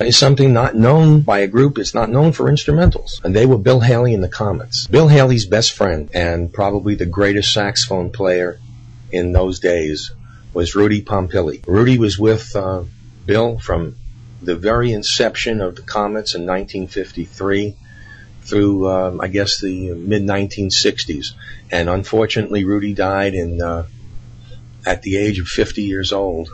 is 0.00 0.18
something 0.18 0.52
not 0.52 0.74
known 0.74 1.20
by 1.20 1.38
a 1.38 1.46
group. 1.46 1.78
It's 1.78 1.94
not 1.94 2.10
known 2.10 2.32
for 2.32 2.50
instrumentals. 2.50 3.22
And 3.22 3.32
they 3.32 3.46
were 3.46 3.56
Bill 3.56 3.78
Haley 3.78 4.12
and 4.12 4.24
the 4.24 4.28
Comets. 4.28 4.88
Bill 4.88 5.06
Haley's 5.06 5.46
best 5.46 5.70
friend 5.70 6.10
and 6.12 6.52
probably 6.52 6.96
the 6.96 7.06
greatest 7.06 7.52
saxophone 7.52 8.10
player 8.10 8.58
in 9.12 9.30
those 9.30 9.60
days 9.60 10.10
was 10.52 10.74
Rudy 10.74 11.00
Pompili. 11.00 11.62
Rudy 11.64 11.96
was 11.96 12.18
with 12.18 12.56
uh, 12.56 12.82
Bill 13.24 13.56
from 13.60 13.98
the 14.42 14.56
very 14.56 14.90
inception 14.90 15.60
of 15.60 15.76
the 15.76 15.82
Comets 15.82 16.34
in 16.34 16.40
1953 16.40 17.76
through, 18.42 18.90
um, 18.90 19.20
I 19.20 19.28
guess, 19.28 19.60
the 19.60 19.94
mid 19.94 20.22
1960s. 20.22 21.34
And 21.70 21.88
unfortunately, 21.88 22.64
Rudy 22.64 22.94
died 22.94 23.34
in 23.34 23.62
uh, 23.62 23.86
at 24.86 25.02
the 25.02 25.16
age 25.16 25.38
of 25.38 25.46
50 25.46 25.82
years 25.82 26.12
old 26.12 26.50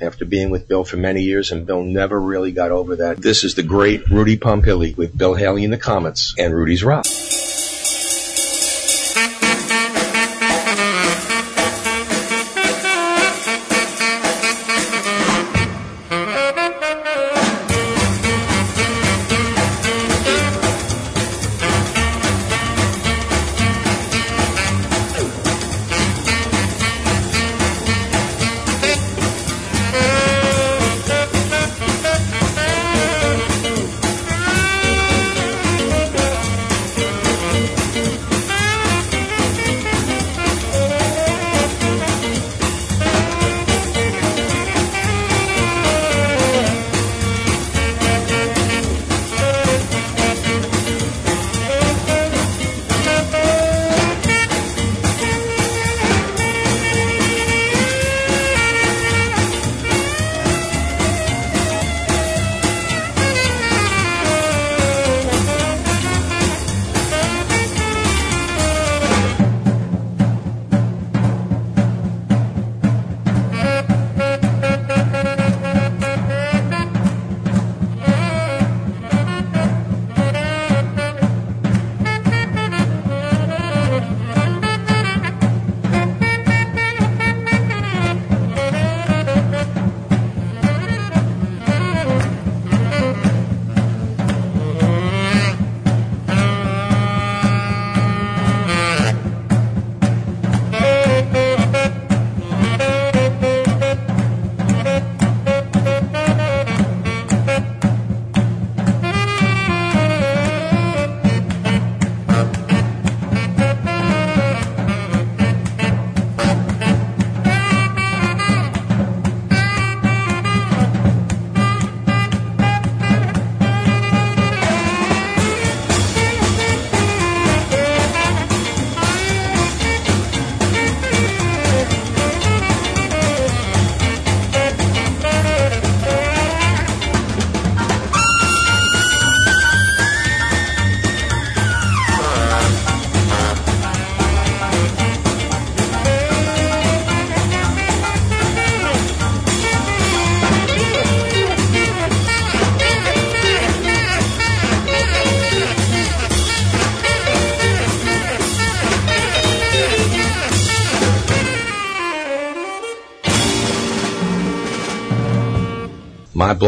after 0.00 0.24
being 0.24 0.50
with 0.50 0.68
Bill 0.68 0.84
for 0.84 0.96
many 0.96 1.22
years, 1.22 1.50
and 1.50 1.66
Bill 1.66 1.82
never 1.82 2.20
really 2.20 2.52
got 2.52 2.70
over 2.70 2.96
that. 2.96 3.16
This 3.18 3.44
is 3.44 3.54
the 3.54 3.62
great 3.62 4.08
Rudy 4.08 4.36
Pompili 4.36 4.96
with 4.96 5.16
Bill 5.16 5.34
Haley 5.34 5.64
and 5.64 5.72
the 5.72 5.78
Comets 5.78 6.34
and 6.38 6.54
Rudy's 6.54 6.84
Rock. 6.84 7.06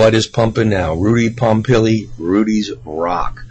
Blood 0.01 0.15
is 0.15 0.27
pumping 0.27 0.71
now. 0.71 0.95
Rudy 0.95 1.29
Pompili, 1.29 2.09
Rudy's 2.17 2.73
Rock. 2.87 3.45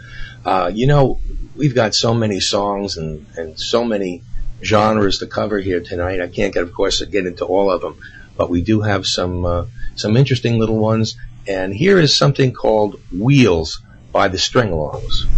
Uh, 0.44 0.68
you 0.74 0.88
know, 0.88 1.20
we've 1.54 1.76
got 1.76 1.94
so 1.94 2.12
many 2.12 2.40
songs 2.40 2.96
and, 2.96 3.24
and 3.36 3.56
so 3.56 3.84
many 3.84 4.24
genres 4.60 5.20
to 5.20 5.28
cover 5.28 5.60
here 5.60 5.80
tonight. 5.80 6.20
I 6.20 6.26
can't 6.26 6.52
get, 6.52 6.64
of 6.64 6.72
course, 6.72 7.00
get 7.04 7.24
into 7.24 7.44
all 7.44 7.70
of 7.70 7.82
them, 7.82 8.02
but 8.36 8.50
we 8.50 8.62
do 8.62 8.80
have 8.80 9.06
some 9.06 9.44
uh, 9.44 9.66
some 9.94 10.16
interesting 10.16 10.58
little 10.58 10.78
ones. 10.78 11.16
And 11.46 11.72
here 11.72 12.00
is 12.00 12.18
something 12.18 12.52
called 12.52 12.98
Wheels 13.12 13.80
by 14.10 14.26
the 14.26 14.38
Stringalongs. 14.38 15.28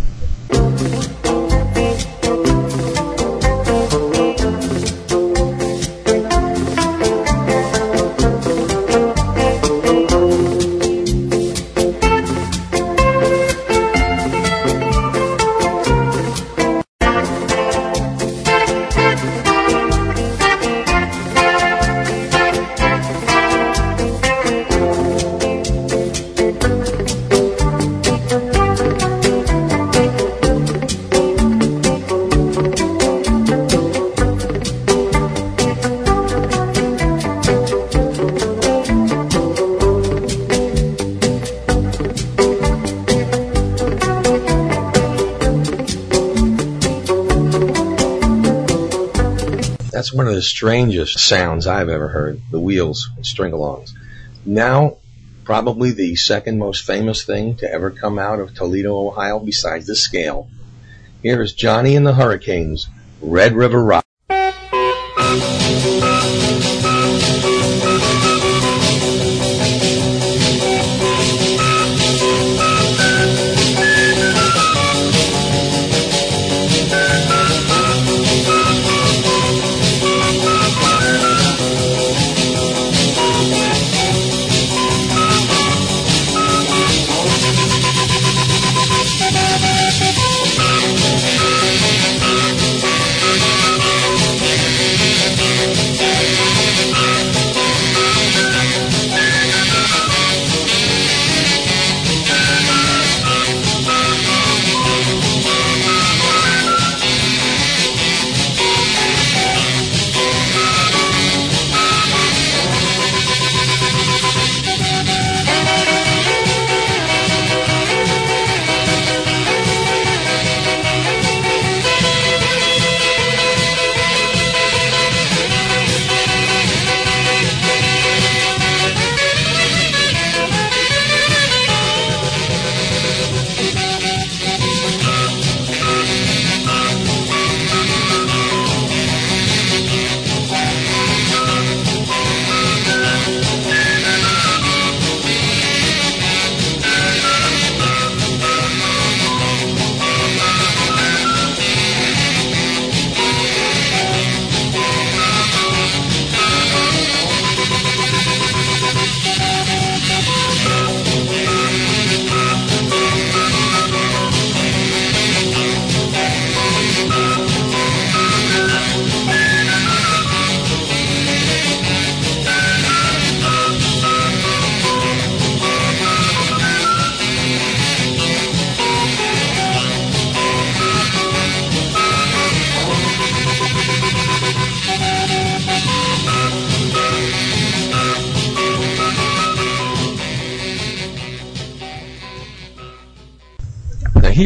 Strangest 50.62 51.18
sounds 51.18 51.66
I've 51.66 51.88
ever 51.88 52.06
heard. 52.06 52.40
The 52.52 52.60
wheels, 52.60 53.10
string-alongs. 53.22 53.94
Now, 54.46 54.98
probably 55.42 55.90
the 55.90 56.14
second 56.14 56.56
most 56.60 56.84
famous 56.84 57.24
thing 57.24 57.56
to 57.56 57.68
ever 57.68 57.90
come 57.90 58.16
out 58.16 58.38
of 58.38 58.54
Toledo, 58.54 59.08
Ohio, 59.08 59.40
besides 59.40 59.88
the 59.88 59.96
scale. 59.96 60.48
Here 61.20 61.42
is 61.42 61.52
Johnny 61.52 61.96
and 61.96 62.06
the 62.06 62.14
Hurricanes, 62.14 62.86
Red 63.20 63.56
River 63.56 63.82
Rock. 63.82 64.01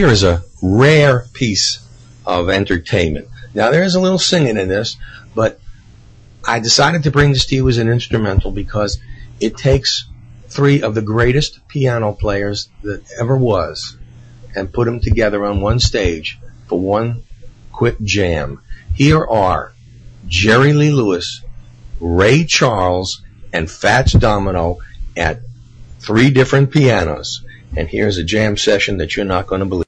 Here 0.06 0.12
is 0.12 0.22
a 0.22 0.44
rare 0.62 1.26
piece 1.32 1.84
of 2.24 2.48
entertainment. 2.48 3.26
Now 3.54 3.72
there 3.72 3.82
is 3.82 3.96
a 3.96 4.00
little 4.00 4.20
singing 4.20 4.56
in 4.56 4.68
this, 4.68 4.96
but 5.34 5.58
I 6.46 6.60
decided 6.60 7.02
to 7.02 7.10
bring 7.10 7.32
this 7.32 7.46
to 7.46 7.56
you 7.56 7.68
as 7.68 7.78
an 7.78 7.88
instrumental 7.88 8.52
because 8.52 9.00
it 9.40 9.56
takes 9.56 10.06
three 10.46 10.80
of 10.80 10.94
the 10.94 11.02
greatest 11.02 11.66
piano 11.66 12.12
players 12.12 12.68
that 12.84 13.02
ever 13.18 13.36
was 13.36 13.96
and 14.54 14.72
put 14.72 14.84
them 14.84 15.00
together 15.00 15.44
on 15.44 15.60
one 15.60 15.80
stage 15.80 16.38
for 16.68 16.78
one 16.78 17.24
quick 17.72 18.00
jam. 18.00 18.60
Here 18.94 19.24
are 19.24 19.72
Jerry 20.28 20.72
Lee 20.72 20.92
Lewis, 20.92 21.42
Ray 21.98 22.44
Charles, 22.44 23.22
and 23.52 23.68
Fats 23.68 24.12
Domino 24.12 24.78
at 25.16 25.40
three 25.98 26.30
different 26.30 26.70
pianos. 26.70 27.42
And 27.76 27.88
here's 27.88 28.18
a 28.18 28.24
jam 28.24 28.56
session 28.56 28.98
that 28.98 29.16
you're 29.16 29.26
not 29.26 29.48
going 29.48 29.58
to 29.58 29.66
believe. 29.66 29.85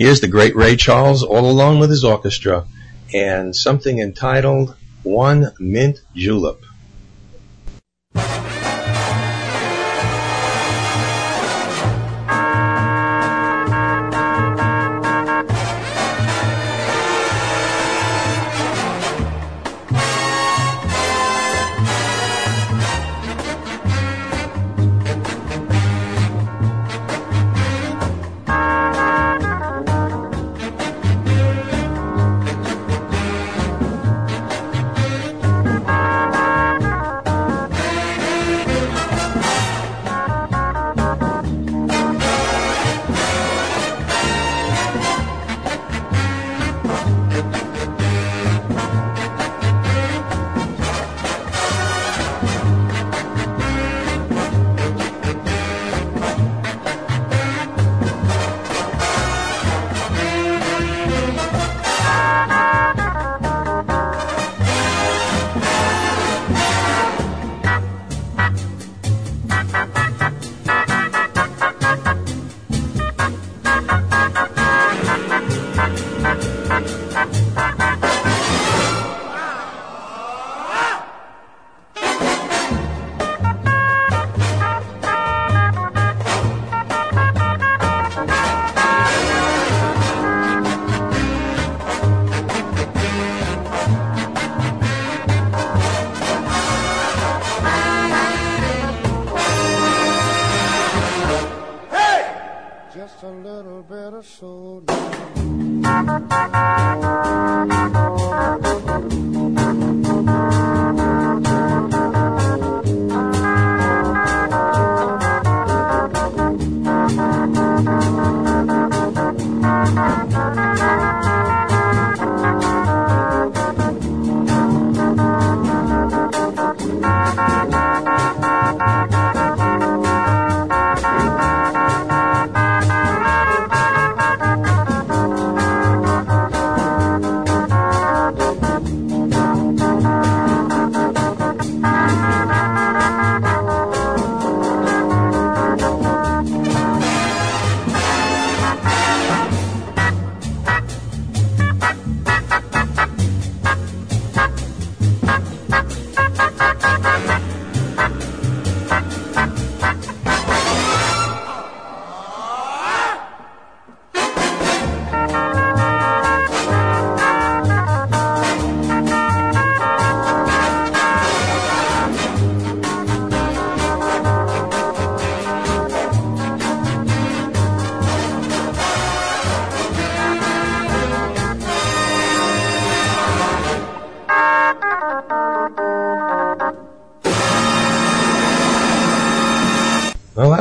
Here's 0.00 0.22
the 0.22 0.28
great 0.28 0.56
Ray 0.56 0.76
Charles 0.76 1.22
all 1.22 1.50
alone 1.50 1.78
with 1.78 1.90
his 1.90 2.04
orchestra 2.04 2.66
and 3.12 3.54
something 3.54 3.98
entitled 3.98 4.74
One 5.02 5.52
Mint 5.58 5.98
Julep. 6.14 6.62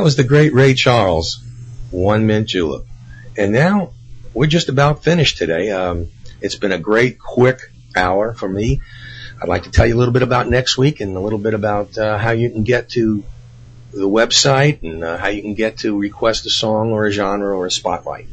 Was 0.10 0.16
the 0.16 0.24
great 0.24 0.56
Ray 0.56 0.74
Charles, 0.74 1.40
One 1.92 2.26
Mint 2.26 2.48
Julep. 2.48 2.84
And 3.38 3.54
now 3.54 3.92
we're 4.34 4.48
just 4.48 4.68
about 4.68 5.04
finished 5.04 5.38
today. 5.38 5.70
Um, 5.70 6.08
it's 6.42 6.56
been 6.56 6.72
a 6.72 6.80
great, 6.80 7.20
quick 7.20 7.60
hour 7.96 8.34
for 8.34 8.50
me. 8.50 8.82
I'd 9.40 9.48
like 9.48 9.66
to 9.66 9.70
tell 9.70 9.86
you 9.86 9.94
a 9.94 10.00
little 10.00 10.12
bit 10.12 10.24
about 10.24 10.50
next 10.50 10.80
week 10.80 11.00
and 11.00 11.16
a 11.16 11.20
little 11.20 11.38
bit 11.38 11.54
about 11.54 11.96
uh, 11.96 12.18
how 12.18 12.32
you 12.32 12.50
can 12.50 12.64
get 12.64 12.90
to 12.98 13.24
the 13.92 14.10
website 14.10 14.82
and 14.82 15.04
uh, 15.04 15.16
how 15.16 15.28
you 15.28 15.44
can 15.44 15.54
get 15.54 15.78
to 15.80 15.96
request 15.96 16.48
a 16.48 16.50
song 16.50 16.92
or 16.92 17.06
a 17.06 17.12
genre 17.12 17.56
or 17.56 17.68
a 17.68 17.72
spotlight. 17.72 18.26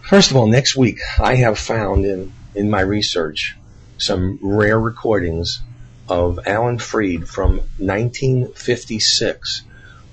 First 0.00 0.32
of 0.32 0.36
all, 0.36 0.48
next 0.48 0.74
week 0.74 0.98
I 1.20 1.36
have 1.36 1.56
found 1.56 2.04
in, 2.04 2.32
in 2.56 2.68
my 2.68 2.80
research 2.80 3.56
some 3.96 4.40
rare 4.42 4.80
recordings 4.80 5.60
of 6.08 6.40
Alan 6.48 6.80
Freed 6.80 7.28
from 7.28 7.58
1956 7.78 9.62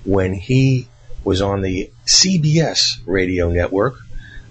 when 0.04 0.34
he 0.34 0.88
was 1.24 1.40
on 1.40 1.62
the 1.62 1.90
CBS 2.06 2.98
radio 3.06 3.50
network 3.50 3.96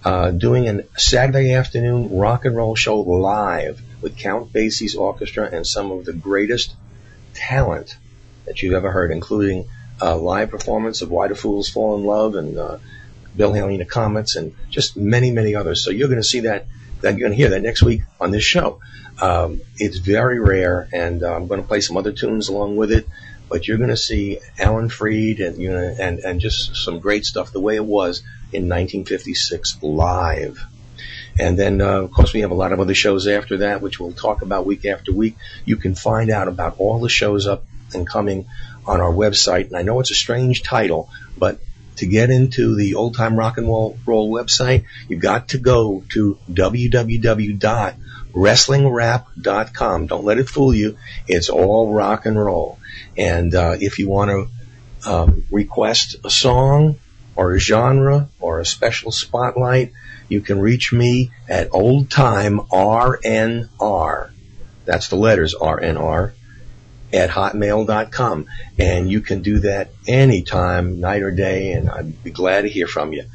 uh, 0.04 0.32
doing 0.32 0.68
a 0.68 1.00
Saturday 1.00 1.54
afternoon 1.54 2.18
rock 2.18 2.46
and 2.46 2.56
roll 2.56 2.76
show 2.76 3.00
live 3.00 3.82
with 4.02 4.18
Count 4.18 4.52
Basie's 4.52 4.96
orchestra 4.96 5.50
and 5.52 5.66
some 5.66 5.92
of 5.92 6.06
the 6.06 6.14
greatest 6.14 6.76
talent 7.34 7.96
that 8.46 8.62
you've 8.62 8.74
ever 8.74 8.92
heard, 8.92 9.12
including 9.12 9.70
a 10.02 10.16
live 10.16 10.50
performance 10.50 11.02
of 11.02 11.10
Why 11.10 11.28
Do 11.28 11.36
Fools 11.36 11.70
Fall 11.70 11.96
in 11.96 12.04
Love 12.04 12.36
and 12.36 12.58
uh, 12.58 12.78
Bill 13.36 13.54
the 13.54 13.86
Comets 13.86 14.36
and 14.36 14.54
just 14.70 14.98
many, 14.98 15.32
many 15.32 15.56
others. 15.56 15.84
So 15.84 15.92
you're 15.92 16.10
going 16.10 16.22
to 16.22 16.28
see 16.28 16.42
that, 16.42 16.66
that 17.02 17.12
you're 17.12 17.28
going 17.28 17.32
to 17.32 17.38
hear 17.38 17.50
that 17.52 17.62
next 17.62 17.84
week 17.84 18.02
on 18.20 18.32
this 18.32 18.44
show. 18.44 18.80
Um, 19.22 19.62
it's 19.78 19.98
very 19.98 20.40
rare, 20.40 20.90
and 20.92 21.24
uh, 21.24 21.34
I'm 21.34 21.48
going 21.48 21.62
to 21.62 21.68
play 21.68 21.80
some 21.80 21.98
other 21.98 22.12
tunes 22.12 22.50
along 22.50 22.76
with 22.76 22.92
it 22.92 23.08
but 23.50 23.68
you're 23.68 23.78
going 23.78 23.90
to 23.90 23.98
see 23.98 24.40
Alan 24.58 24.90
Freed 24.90 25.40
and 25.40 25.58
you 25.58 25.72
know 25.72 25.96
and 26.00 26.20
and 26.20 26.40
just 26.40 26.76
some 26.76 27.00
great 27.00 27.26
stuff 27.26 27.52
the 27.52 27.60
way 27.60 27.76
it 27.76 27.86
was 27.86 28.20
in 28.52 28.70
1956 28.70 29.80
live. 29.82 30.66
And 31.40 31.58
then, 31.58 31.82
uh, 31.82 32.02
of 32.02 32.12
course, 32.12 32.32
we 32.32 32.42
have 32.42 32.52
a 32.52 32.56
lot 32.56 32.74
of 32.74 32.80
other 32.80 32.94
shows 32.94 33.26
after 33.28 33.58
that, 33.58 33.82
which 33.82 34.00
we'll 34.00 34.12
talk 34.12 34.44
about 34.44 34.68
week 34.68 34.86
after 34.86 35.12
week. 35.12 35.36
You 35.66 35.78
can 35.78 35.96
find 35.96 36.30
out 36.30 36.48
about 36.48 36.76
all 36.78 37.00
the 37.00 37.10
shows 37.10 37.48
up 37.48 37.66
and 37.96 38.08
coming 38.08 38.46
on 38.86 39.02
our 39.02 39.12
website. 39.12 39.68
And 39.68 39.76
I 39.76 39.82
know 39.82 40.00
it's 40.00 40.12
a 40.12 40.16
strange 40.16 40.62
title, 40.62 41.10
but 41.38 41.60
to 41.98 42.06
get 42.06 42.30
into 42.30 42.76
the 42.76 42.96
old 42.96 43.16
time 43.16 43.36
rock 43.36 43.58
and 43.58 43.68
roll, 43.68 43.98
website, 44.06 44.86
you've 45.08 45.22
got 45.22 45.50
to 45.50 45.58
go 45.58 46.04
to 46.10 46.38
www.wrestlingrap.com. 48.34 50.08
Don't 50.08 50.26
let 50.26 50.38
it 50.38 50.50
fool 50.50 50.74
you. 50.74 50.98
It's 51.28 51.50
all 51.50 51.94
rock 51.94 52.26
and 52.26 52.40
roll. 52.40 52.80
And 53.18 53.54
uh, 53.54 53.78
if 53.80 54.00
you 54.00 54.10
want 54.10 54.32
to 54.32 55.10
um, 55.10 55.44
request 55.52 56.16
a 56.24 56.30
song 56.30 57.00
or 57.36 57.54
a 57.54 57.60
genre 57.60 58.30
or 58.40 58.60
a 58.60 58.66
special 58.66 59.12
spotlight, 59.12 59.92
you 60.30 60.42
can 60.42 60.60
reach 60.60 60.94
me 60.94 61.32
at 61.48 61.70
old 61.72 62.10
time 62.10 62.60
RNR. 62.60 64.32
That's 64.86 65.08
the 65.10 65.16
letters 65.16 65.56
RNR 65.56 66.34
at 67.14 67.30
hotmail.com. 67.30 68.48
And 68.80 69.10
you 69.10 69.22
can 69.22 69.42
do 69.42 69.60
that 69.60 69.92
anytime, 70.08 71.00
night 71.00 71.22
or 71.22 71.32
day, 71.32 71.74
and 71.74 71.90
I'd 71.90 72.24
be 72.24 72.32
glad 72.32 72.62
to 72.62 72.70
hear 72.70 72.88
from 72.88 73.14
you. 73.14 73.26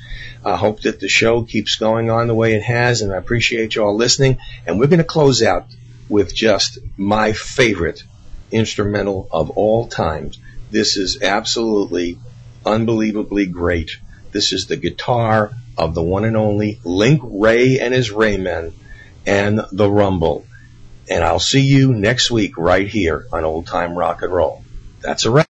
I 0.44 0.56
hope 0.56 0.82
that 0.82 1.00
the 1.00 1.08
show 1.08 1.42
keeps 1.42 1.76
going 1.76 2.10
on 2.10 2.26
the 2.26 2.34
way 2.34 2.54
it 2.54 2.62
has, 2.62 3.02
and 3.02 3.12
I 3.12 3.16
appreciate 3.16 3.74
you 3.74 3.84
all 3.84 3.96
listening. 3.96 4.38
And 4.66 4.78
we're 4.78 4.86
going 4.86 4.98
to 4.98 5.04
close 5.04 5.42
out 5.42 5.66
with 6.08 6.34
just 6.34 6.78
my 6.96 7.32
favorite 7.32 8.02
instrumental 8.50 9.28
of 9.30 9.50
all 9.50 9.86
times. 9.86 10.38
This 10.70 10.96
is 10.96 11.22
absolutely 11.22 12.18
unbelievably 12.64 13.46
great. 13.46 13.98
This 14.32 14.52
is 14.52 14.66
the 14.66 14.76
guitar 14.76 15.52
of 15.76 15.94
the 15.94 16.02
one 16.02 16.24
and 16.24 16.36
only 16.36 16.80
Link 16.84 17.20
Wray 17.24 17.78
and 17.78 17.94
his 17.94 18.10
Raymen 18.10 18.72
and 19.26 19.60
the 19.72 19.90
Rumble. 19.90 20.44
And 21.10 21.24
I'll 21.24 21.40
see 21.40 21.62
you 21.62 21.94
next 21.94 22.30
week 22.30 22.58
right 22.58 22.86
here 22.86 23.26
on 23.32 23.44
Old 23.44 23.66
Time 23.66 23.96
Rock 23.96 24.22
and 24.22 24.32
Roll. 24.32 24.62
That's 25.00 25.24
a 25.24 25.30
wrap. 25.30 25.47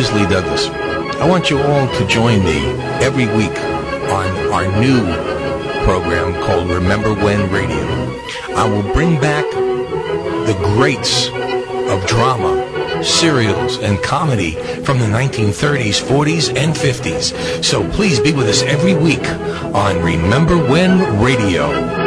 Is 0.00 0.12
Lee 0.12 0.26
Douglas. 0.26 0.68
I 1.20 1.28
want 1.28 1.50
you 1.50 1.60
all 1.60 1.86
to 1.98 2.06
join 2.06 2.42
me 2.42 2.70
every 3.04 3.26
week 3.36 3.54
on 4.08 4.26
our 4.50 4.66
new 4.80 5.00
program 5.84 6.32
called 6.42 6.70
Remember 6.70 7.12
When 7.12 7.50
Radio. 7.52 7.76
I 8.56 8.66
will 8.66 8.94
bring 8.94 9.20
back 9.20 9.44
the 9.50 10.58
greats 10.74 11.28
of 11.28 12.06
drama, 12.06 13.04
serials, 13.04 13.76
and 13.80 14.02
comedy 14.02 14.52
from 14.84 15.00
the 15.00 15.04
1930s, 15.04 16.00
40s, 16.02 16.56
and 16.56 16.74
50s. 16.74 17.62
So 17.62 17.86
please 17.90 18.18
be 18.20 18.32
with 18.32 18.48
us 18.48 18.62
every 18.62 18.94
week 18.94 19.28
on 19.74 20.02
Remember 20.02 20.56
When 20.56 21.20
Radio. 21.20 21.99